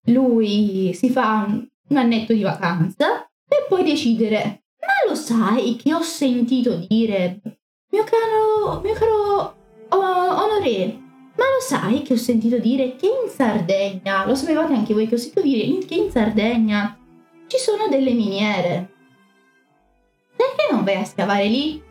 [0.07, 1.47] lui si fa
[1.89, 7.41] un, annetto di vacanza per poi decidere, ma lo sai che ho sentito dire,
[7.91, 9.57] mio caro, mio caro
[9.89, 10.86] oh, Honoré,
[11.36, 15.14] ma lo sai che ho sentito dire che in Sardegna, lo sapevate anche voi che
[15.14, 16.99] ho sentito dire che in Sardegna
[17.47, 18.93] ci sono delle miniere.
[20.36, 21.82] Perché non vai a scavare lì?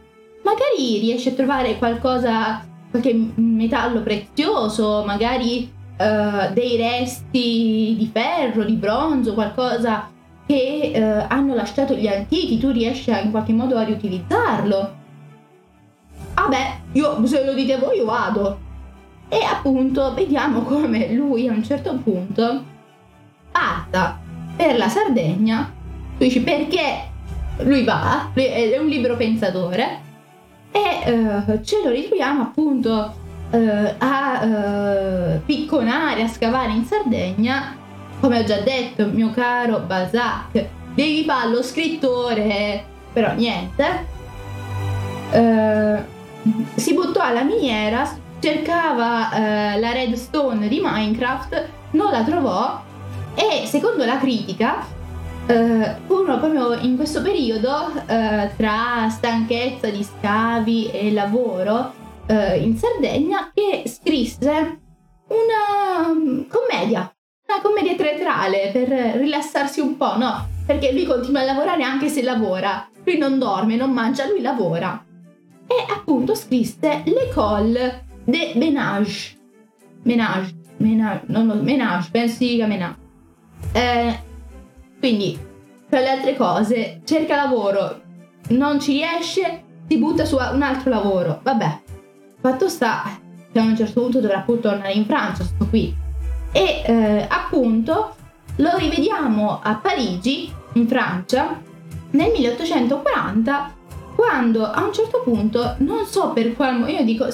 [0.44, 8.74] Magari riesci a trovare qualcosa, qualche metallo prezioso, magari uh, dei resti di ferro, di
[8.74, 10.10] bronzo, qualcosa
[10.48, 14.96] che eh, hanno lasciato gli antichi, tu riesci a, in qualche modo a riutilizzarlo.
[16.36, 18.60] Vabbè, io se lo dite voi io vado.
[19.28, 22.64] E appunto vediamo come lui a un certo punto
[23.52, 24.18] parta
[24.56, 25.70] per la Sardegna.
[26.18, 27.10] Tu dici perché
[27.64, 30.06] lui va, lui è un libero pensatore
[30.72, 33.14] e eh, ce lo ritroviamo appunto
[33.52, 37.86] eh, a eh, picconare, a scavare in Sardegna
[38.20, 42.84] come ho già detto, mio caro Balzac, devi fare lo scrittore,
[43.14, 44.16] però niente.
[45.32, 45.98] Uh,
[46.76, 52.82] si buttò alla miniera, cercava uh, la redstone di Minecraft, non la trovò
[53.36, 54.84] e secondo la critica
[55.46, 57.92] uh, furono proprio in questo periodo
[58.56, 64.80] tra stanchezza di scavi e lavoro in Sardegna che scrisse
[65.28, 67.12] una um, commedia
[67.48, 70.48] una commedia teatrale per rilassarsi un po', no?
[70.66, 72.90] Perché lui continua a lavorare anche se lavora.
[73.06, 75.02] Lui non dorme, non mangia, lui lavora.
[75.66, 79.38] E appunto scrisse L'école de Ménage.
[80.04, 82.98] Ménage, Ménage, non lo Ménage, penso si Ménage.
[83.72, 84.20] Eh,
[85.00, 85.40] quindi,
[85.90, 88.02] tra le altre cose, cerca lavoro,
[88.50, 91.40] non ci riesce, si butta su un altro lavoro.
[91.44, 91.80] Vabbè,
[92.40, 93.20] fatto sta
[93.52, 95.96] che a un certo punto dovrà pur tornare in Francia, sto qui.
[96.52, 98.16] E eh, appunto
[98.58, 101.60] lo rivediamo a Parigi, in Francia,
[102.12, 103.76] nel 1840,
[104.16, 107.28] quando a un certo punto, non so per quale motivo, io dico,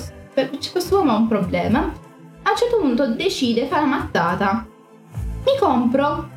[0.72, 4.66] questo uomo ha un problema, a un certo punto decide, fa la mattata,
[5.46, 6.30] mi compro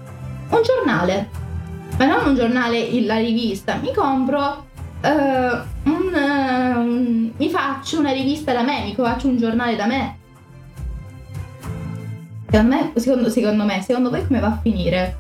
[0.50, 1.30] un giornale,
[1.98, 4.65] ma non un giornale, la rivista, mi compro
[5.02, 10.16] Uh, un, uh, mi faccio una rivista da me, mi faccio un giornale da me.
[12.50, 15.16] Secondo me, secondo, secondo me, secondo voi come va a finire?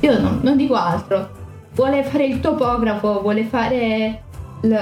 [0.00, 1.42] Io non, non dico altro.
[1.74, 4.22] Vuole fare il topografo, vuole fare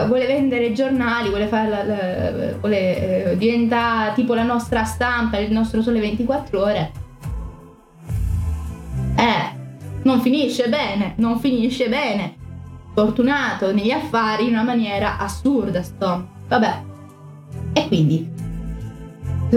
[0.07, 6.01] vuole vendere giornali, vuole, fare, vuole eh, diventare tipo la nostra stampa, il nostro sole
[6.01, 6.93] 24 ore.
[9.17, 9.57] Eh,
[10.03, 12.37] non finisce bene, non finisce bene.
[12.95, 16.29] Fortunato negli affari in una maniera assurda, sto.
[16.49, 16.83] Vabbè.
[17.73, 18.31] E quindi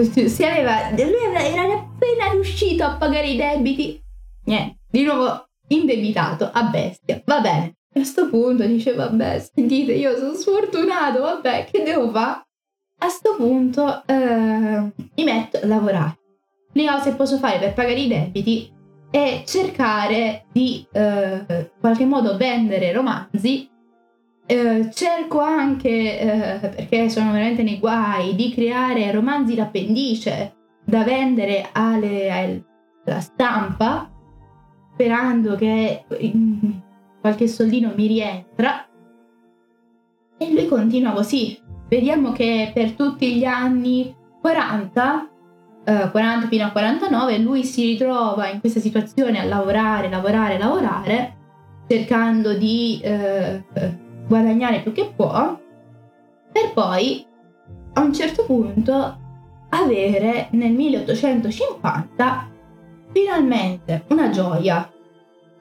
[0.04, 4.02] si aveva, lui era appena riuscito a pagare i debiti.
[4.46, 7.22] Niente, di nuovo indebitato a bestia.
[7.26, 7.76] Va bene.
[7.96, 12.44] A questo punto dice, vabbè, sentite, io sono sfortunato, vabbè, che devo fare?
[12.98, 16.18] A questo punto eh, mi metto a lavorare.
[16.74, 18.70] L'unica cosa che posso fare per pagare i debiti
[19.16, 23.70] è cercare di eh, in qualche modo vendere romanzi
[24.46, 30.54] eh, cerco anche, eh, perché sono veramente nei guai, di creare romanzi d'appendice,
[30.84, 32.64] da vendere alle,
[33.06, 34.12] alla stampa,
[34.94, 36.04] sperando che
[37.22, 38.86] qualche soldino mi rientra.
[40.38, 41.58] E lui continua così.
[41.88, 45.30] Vediamo che per tutti gli anni 40,
[45.86, 51.36] eh, 40 fino a 49, lui si ritrova in questa situazione a lavorare, lavorare, lavorare,
[51.88, 53.64] cercando di eh,
[54.28, 55.58] guadagnare più che può,
[56.52, 57.26] per poi
[57.94, 59.20] a un certo punto
[59.70, 62.50] avere nel 1850
[63.12, 64.92] finalmente una gioia.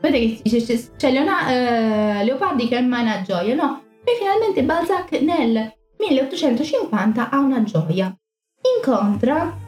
[0.01, 3.83] Vedete che c'è, c'è Leona, eh, Leopardi che è una gioia, no?
[4.05, 8.15] E finalmente Balzac nel 1850 ha una gioia.
[8.77, 9.64] Incontra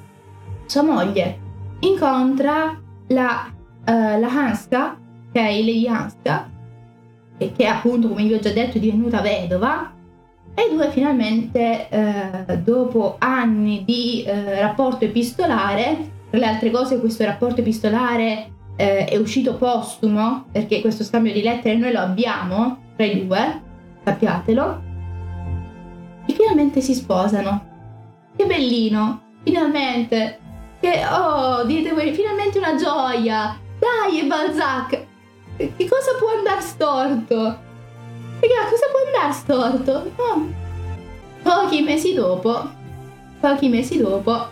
[0.66, 1.38] sua moglie,
[1.80, 4.98] incontra la, uh, la Hanska,
[5.32, 6.50] che è Lady Hanska,
[7.38, 9.92] che appunto, come vi ho già detto, è divenuta vedova,
[10.54, 16.98] e i due finalmente, eh, dopo anni di eh, rapporto epistolare, tra le altre cose
[16.98, 22.78] questo rapporto epistolare eh, è uscito postumo, perché questo scambio di lettere noi lo abbiamo
[22.96, 23.62] tra i due,
[24.02, 24.82] sappiatelo,
[26.26, 27.74] e finalmente si sposano.
[28.34, 30.38] Che bellino, finalmente,
[30.86, 35.04] che, oh, dite voi, finalmente una gioia, dai, Balzac,
[35.56, 37.34] che cosa può andare storto?
[38.38, 40.12] Raga, cosa può andare storto?
[40.16, 40.52] No.
[41.42, 42.70] Pochi mesi dopo,
[43.40, 44.46] pochi mesi dopo,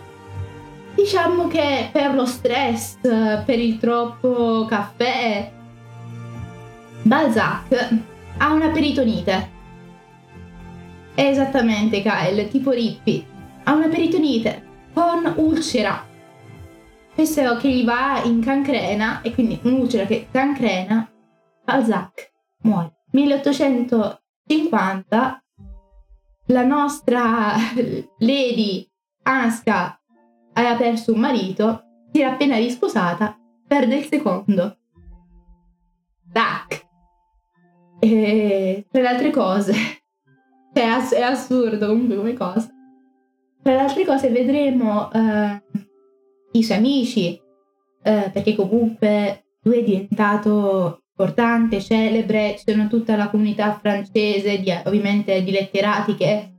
[0.93, 5.51] diciamo che per lo stress, per il troppo caffè,
[7.01, 7.95] Balzac
[8.37, 9.53] ha una peritonite.
[11.15, 13.25] Esattamente, Kyle, tipo Rippi.
[13.63, 14.63] Ha una peritonite
[14.93, 16.13] con ulcera.
[17.15, 21.09] Questo che gli va in cancrena e quindi un'ulcera che cancrena,
[21.63, 23.03] Balzac muore.
[23.11, 25.43] 1850
[26.47, 27.53] la nostra
[28.19, 28.85] Lady
[29.23, 29.97] Anska
[30.53, 34.77] aveva perso un marito, si era appena risposata, perde il secondo.
[36.33, 36.85] Tac!
[37.99, 39.73] E tra le altre cose,
[40.73, 42.69] è, ass- è assurdo comunque come cosa.
[43.63, 45.61] Tra le altre cose vedremo uh,
[46.57, 47.39] i suoi amici,
[48.03, 54.71] uh, perché comunque lui è diventato importante, celebre, ci sono tutta la comunità francese, di,
[54.85, 56.51] ovviamente di letterati che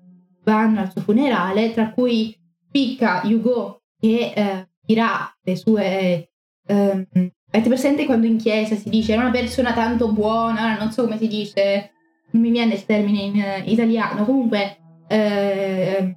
[0.45, 2.35] vanno al suo funerale, tra cui
[2.67, 6.31] spicca Hugo che eh, dirà le sue...
[6.67, 7.07] Eh,
[7.49, 11.19] avete presente quando in chiesa si dice era una persona tanto buona, non so come
[11.19, 11.93] si dice,
[12.33, 14.79] non mi viene il termine in uh, italiano, comunque
[15.09, 16.17] eh,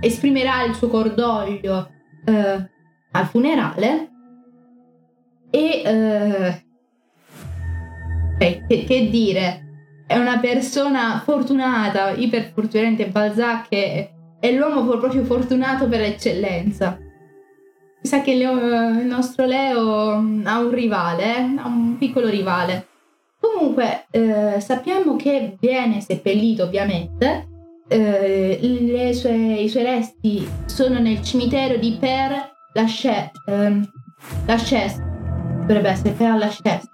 [0.00, 1.90] esprimerà il suo cordoglio
[2.26, 2.70] eh,
[3.18, 4.10] al funerale
[5.50, 6.62] e eh,
[8.38, 16.02] che, che, dire, è una persona fortunata, iperfortunatamente Balzac è, è l'uomo proprio fortunato per
[16.02, 16.98] eccellenza.
[18.00, 21.54] Mi sa che Leo, il nostro Leo ha un rivale, eh?
[21.56, 22.86] ha un piccolo rivale.
[23.40, 27.48] Comunque eh, sappiamo che viene seppellito ovviamente,
[27.88, 31.96] eh, sue, i suoi resti sono nel cimitero di
[32.78, 33.90] Père Lachaise, ehm,
[34.46, 35.04] Lachaise
[35.66, 36.90] dovrebbe essere Père Lachaise,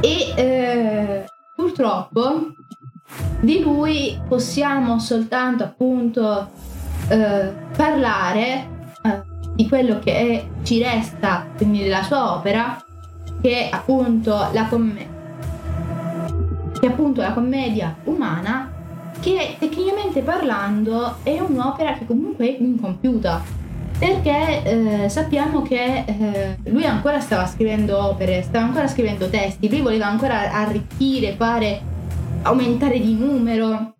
[0.00, 1.24] e eh,
[1.56, 2.52] purtroppo
[3.40, 6.50] di lui possiamo soltanto appunto
[7.08, 8.68] eh, parlare
[9.02, 9.22] eh,
[9.54, 12.80] di quello che è, ci resta quindi della sua opera
[13.40, 15.16] che è appunto la commedia
[16.78, 18.70] che appunto la commedia umana
[19.20, 23.66] che tecnicamente parlando è un'opera che comunque è incompiuta
[23.98, 29.80] perché eh, sappiamo che eh, lui ancora stava scrivendo opere, stava ancora scrivendo testi, lui
[29.80, 31.80] voleva ancora arricchire, fare,
[32.42, 33.96] aumentare di numero.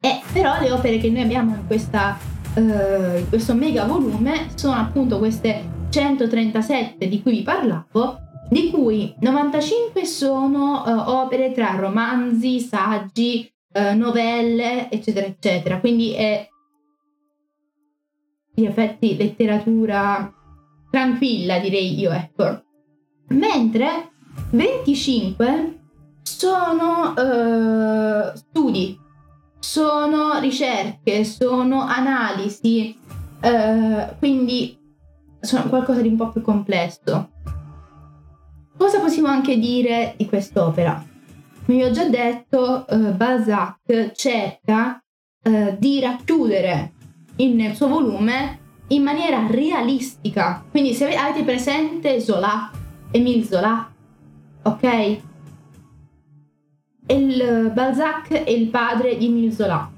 [0.00, 2.16] E però le opere che noi abbiamo in, questa,
[2.54, 8.18] eh, in questo mega volume sono appunto queste 137 di cui vi parlavo,
[8.48, 15.80] di cui 95 sono eh, opere tra romanzi, saggi, eh, novelle, eccetera, eccetera.
[15.80, 16.48] Quindi è
[18.58, 20.32] di effetti letteratura
[20.90, 22.62] tranquilla, direi io, ecco.
[23.28, 24.10] Mentre
[24.50, 25.78] 25
[26.22, 28.98] sono uh, studi,
[29.60, 32.98] sono ricerche, sono analisi,
[33.42, 34.76] uh, quindi
[35.40, 37.30] sono qualcosa di un po' più complesso.
[38.76, 41.04] Cosa possiamo anche dire di quest'opera?
[41.64, 45.00] Come vi ho già detto, uh, Balzac cerca
[45.78, 46.97] di racchiudere
[47.46, 48.58] nel suo volume
[48.88, 50.64] in maniera realistica.
[50.70, 52.70] Quindi se avete presente Zola,
[53.10, 53.90] Emile Zola,
[54.62, 55.20] ok?
[57.06, 59.90] Il Balzac è il padre di Emile Zola.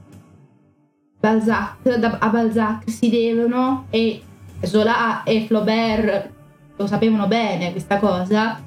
[1.19, 1.77] Balzac,
[2.19, 4.23] a Balzac si devono, e
[4.63, 6.31] Zola e Flaubert
[6.77, 8.59] lo sapevano bene questa cosa,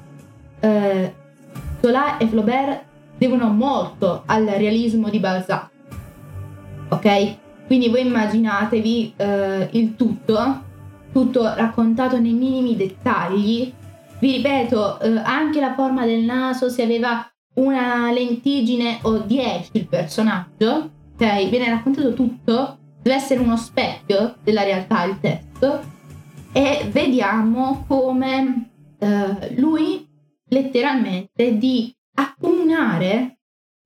[0.60, 1.14] eh,
[1.80, 2.84] Zola e Flaubert
[3.18, 5.68] devono molto al realismo di Balzac.
[6.88, 7.42] Ok?
[7.66, 10.62] Quindi voi immaginatevi eh, il tutto,
[11.12, 13.72] tutto raccontato nei minimi dettagli.
[14.18, 19.86] Vi ripeto, eh, anche la forma del naso, se aveva una lentigine o 10 il
[19.86, 21.48] personaggio, ok?
[21.48, 25.92] Viene raccontato tutto, deve essere uno specchio della realtà il testo
[26.52, 30.06] e vediamo come eh, lui
[30.48, 33.38] letteralmente di accomunare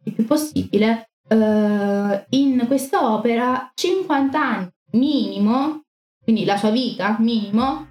[0.04, 5.82] il più possibile uh, in questa opera 50 anni minimo,
[6.22, 7.86] quindi la sua vita minimo,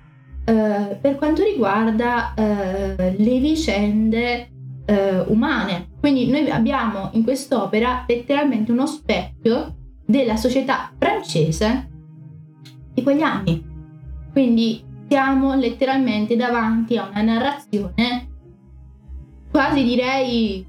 [0.46, 4.52] uh, per quanto riguarda uh, le vicende
[5.28, 5.90] umane.
[6.00, 9.76] Quindi noi abbiamo in quest'opera letteralmente uno specchio
[10.06, 11.90] della società francese
[12.94, 13.62] di quegli anni.
[14.32, 18.30] Quindi siamo letteralmente davanti a una narrazione
[19.52, 20.66] quasi direi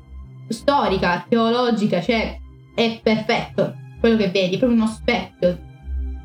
[0.48, 2.38] storica, archeologica, cioè
[2.78, 5.58] è perfetto quello che vedi, è proprio uno specchio.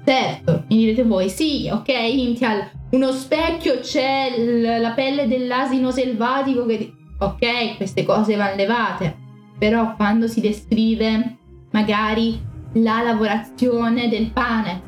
[0.06, 6.66] Certo, mi direte voi, sì, ok, Intial, uno specchio c'è l- la pelle dell'asino selvatico
[6.68, 6.94] che...
[7.20, 9.16] Ok, queste cose vanno levate,
[9.58, 11.38] però quando si descrive
[11.72, 12.40] magari
[12.74, 14.82] la lavorazione del pane,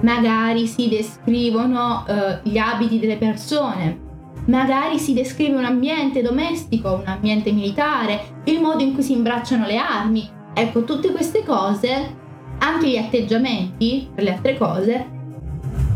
[0.00, 4.00] magari si descrivono uh, gli abiti delle persone,
[4.46, 9.66] magari si descrive un ambiente domestico, un ambiente militare, il modo in cui si imbracciano
[9.66, 10.34] le armi.
[10.58, 12.16] Ecco, tutte queste cose,
[12.56, 15.06] anche gli atteggiamenti per le altre cose,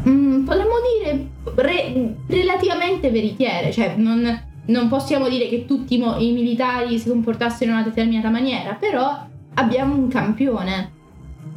[0.03, 4.21] mh, mm, potremmo dire re- relativamente veritiere, cioè non,
[4.67, 9.95] non, possiamo dire che tutti i, militari si comportassero in una determinata maniera, però abbiamo
[9.95, 10.93] un campione,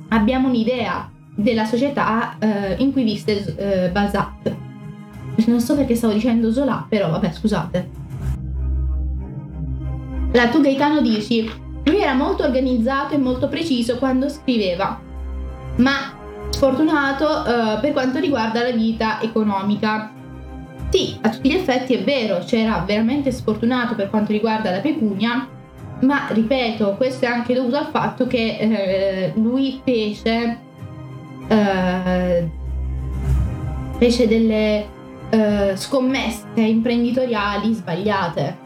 [0.07, 4.55] abbiamo un'idea della società eh, in cui visse eh, Balzac.
[5.47, 7.89] Non so perché stavo dicendo Zola, però vabbè, scusate.
[10.31, 11.49] La tu Gaetano dici,
[11.83, 14.99] lui era molto organizzato e molto preciso quando scriveva,
[15.77, 20.11] ma sfortunato uh, per quanto riguarda la vita economica.
[20.89, 25.47] Sì, a tutti gli effetti è vero, c'era veramente sfortunato per quanto riguarda la pecunia,
[26.01, 30.59] ma ripeto, questo è anche dovuto al fatto che eh, lui fece,
[31.47, 32.49] eh,
[33.97, 34.85] fece delle
[35.29, 38.62] eh, scommesse imprenditoriali sbagliate.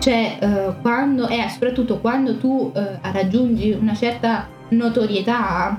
[0.00, 5.78] Cioè, eh, quando, e soprattutto quando tu eh, raggiungi una certa notorietà,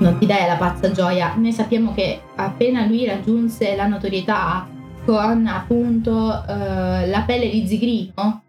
[0.00, 1.34] non ti dai la pazza gioia.
[1.36, 4.66] Noi sappiamo che appena lui raggiunse la notorietà
[5.04, 8.42] con appunto eh, la pelle di zigrino,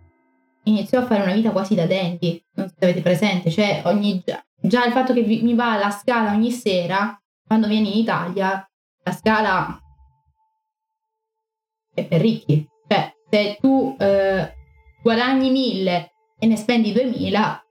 [0.64, 2.44] iniziò a fare una vita quasi da denti.
[2.56, 4.24] Non so se avete presente, cioè ogni,
[4.60, 8.68] già il fatto che mi va alla scala ogni sera, quando viene in Italia,
[9.04, 9.80] la scala
[11.94, 12.68] è per ricchi.
[12.88, 14.54] Cioè, se tu eh,
[15.02, 17.66] guadagni 1000 e ne spendi 2000,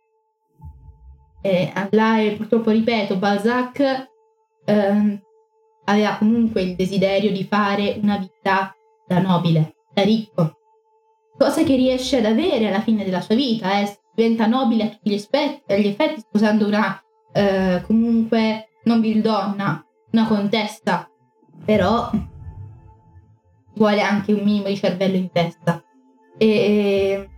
[1.43, 4.09] eh, là, purtroppo ripeto, Balzac
[4.65, 5.23] eh,
[5.85, 8.75] aveva comunque il desiderio di fare una vita
[9.07, 10.57] da nobile, da ricco,
[11.39, 15.11] cosa che riesce ad avere alla fine della sua vita, eh, diventa nobile a tutti
[15.11, 17.01] gli, aspetti, gli effetti, sposando una
[17.33, 21.09] eh, comunque non donna, una contessa,
[21.65, 22.11] però
[23.77, 25.83] vuole anche un minimo di cervello in testa.
[26.37, 27.29] E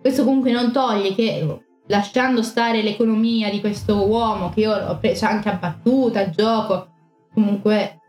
[0.00, 5.26] questo comunque non toglie che lasciando stare l'economia di questo uomo che io ho preso
[5.26, 6.88] anche a battuta, a gioco,
[7.32, 8.00] comunque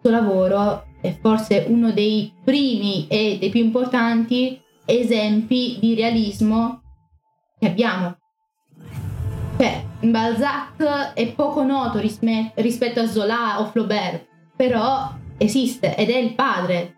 [0.00, 6.82] suo lavoro è forse uno dei primi e dei più importanti esempi di realismo
[7.58, 8.16] che abbiamo.
[9.58, 16.34] Cioè, Balzac è poco noto rispetto a Zola o Flaubert, però esiste ed è il
[16.34, 16.96] padre,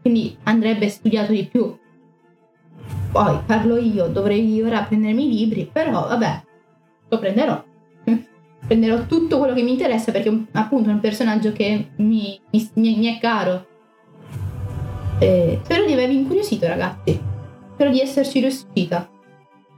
[0.00, 1.76] quindi andrebbe studiato di più.
[3.10, 6.42] Poi parlo io, dovrei ora prendermi i libri, però vabbè,
[7.08, 7.64] lo prenderò.
[8.66, 13.16] prenderò tutto quello che mi interessa perché appunto è un personaggio che mi, mi, mi
[13.16, 13.66] è caro.
[15.18, 17.18] E spero di avervi incuriosito ragazzi,
[17.74, 19.10] spero di esserci riuscita.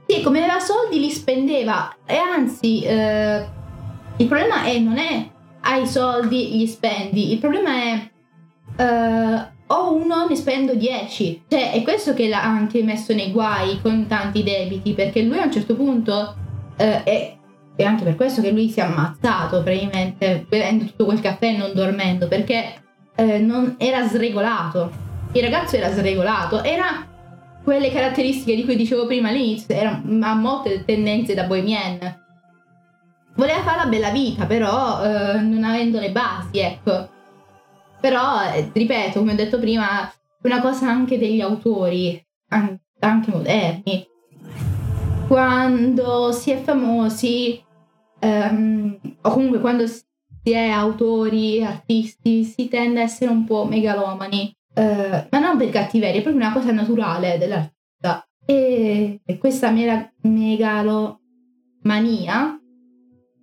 [0.05, 3.47] Sì, come aveva soldi li spendeva e anzi eh,
[4.17, 5.30] il problema è non è
[5.61, 7.31] hai soldi, gli spendi.
[7.31, 8.09] Il problema è
[8.77, 11.43] uh, o uno ne spendo 10.
[11.47, 15.45] Cioè, è questo che l'ha anche messo nei guai con tanti debiti, perché lui a
[15.45, 16.35] un certo punto
[16.77, 17.35] uh, è,
[17.75, 21.57] è anche per questo che lui si è ammazzato praticamente bevendo tutto quel caffè e
[21.57, 22.81] non dormendo, perché
[23.15, 25.09] uh, non era sregolato.
[25.33, 27.07] Il ragazzo era sregolato, era
[27.63, 32.20] quelle caratteristiche di cui dicevo prima all'inizio, era, ha molte tendenze da bohemian
[33.35, 37.09] voleva fare la bella vita, però eh, non avendo le basi, ecco.
[37.99, 40.11] Però, eh, ripeto, come ho detto prima,
[40.43, 44.07] una cosa anche degli autori, anche moderni.
[45.27, 47.63] Quando si è famosi,
[48.19, 50.03] ehm, o comunque quando si
[50.43, 54.53] è autori, artisti, si tende a essere un po' megalomani.
[54.73, 58.25] Eh, ma non per cattiveria, è proprio una cosa naturale dell'artista.
[58.45, 61.19] E, questa mega, megalomania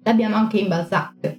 [0.09, 1.39] l'abbiamo anche in Balzac.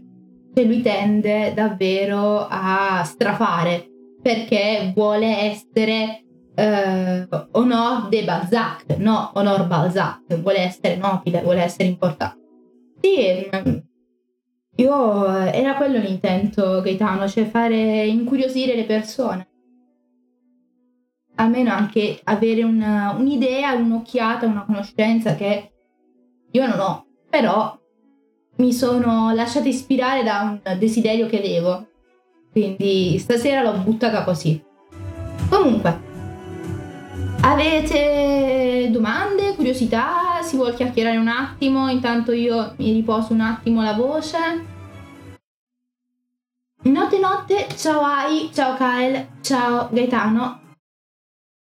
[0.53, 3.87] Cioè lui tende davvero a strafare
[4.21, 6.23] perché vuole essere
[6.55, 12.37] eh, Honor de Balzac, no Honor Balzac, vuole essere nobile, vuole essere importante.
[13.01, 13.77] Sì, mm,
[14.75, 19.47] io era quello l'intento Gaetano, cioè fare incuriosire le persone.
[21.35, 25.71] Almeno anche avere una, un'idea, un'occhiata, una conoscenza che
[26.51, 27.78] io non ho, però
[28.59, 31.87] mi sono lasciata ispirare da un desiderio che avevo.
[32.51, 34.61] Quindi stasera l'ho buttata così.
[35.49, 35.99] Comunque,
[37.41, 40.41] avete domande, curiosità?
[40.41, 41.89] Si vuole chiacchierare un attimo?
[41.89, 44.37] Intanto io mi riposo un attimo la voce.
[46.81, 50.68] Notte notte, ciao Ai, ciao Kyle, ciao Gaetano.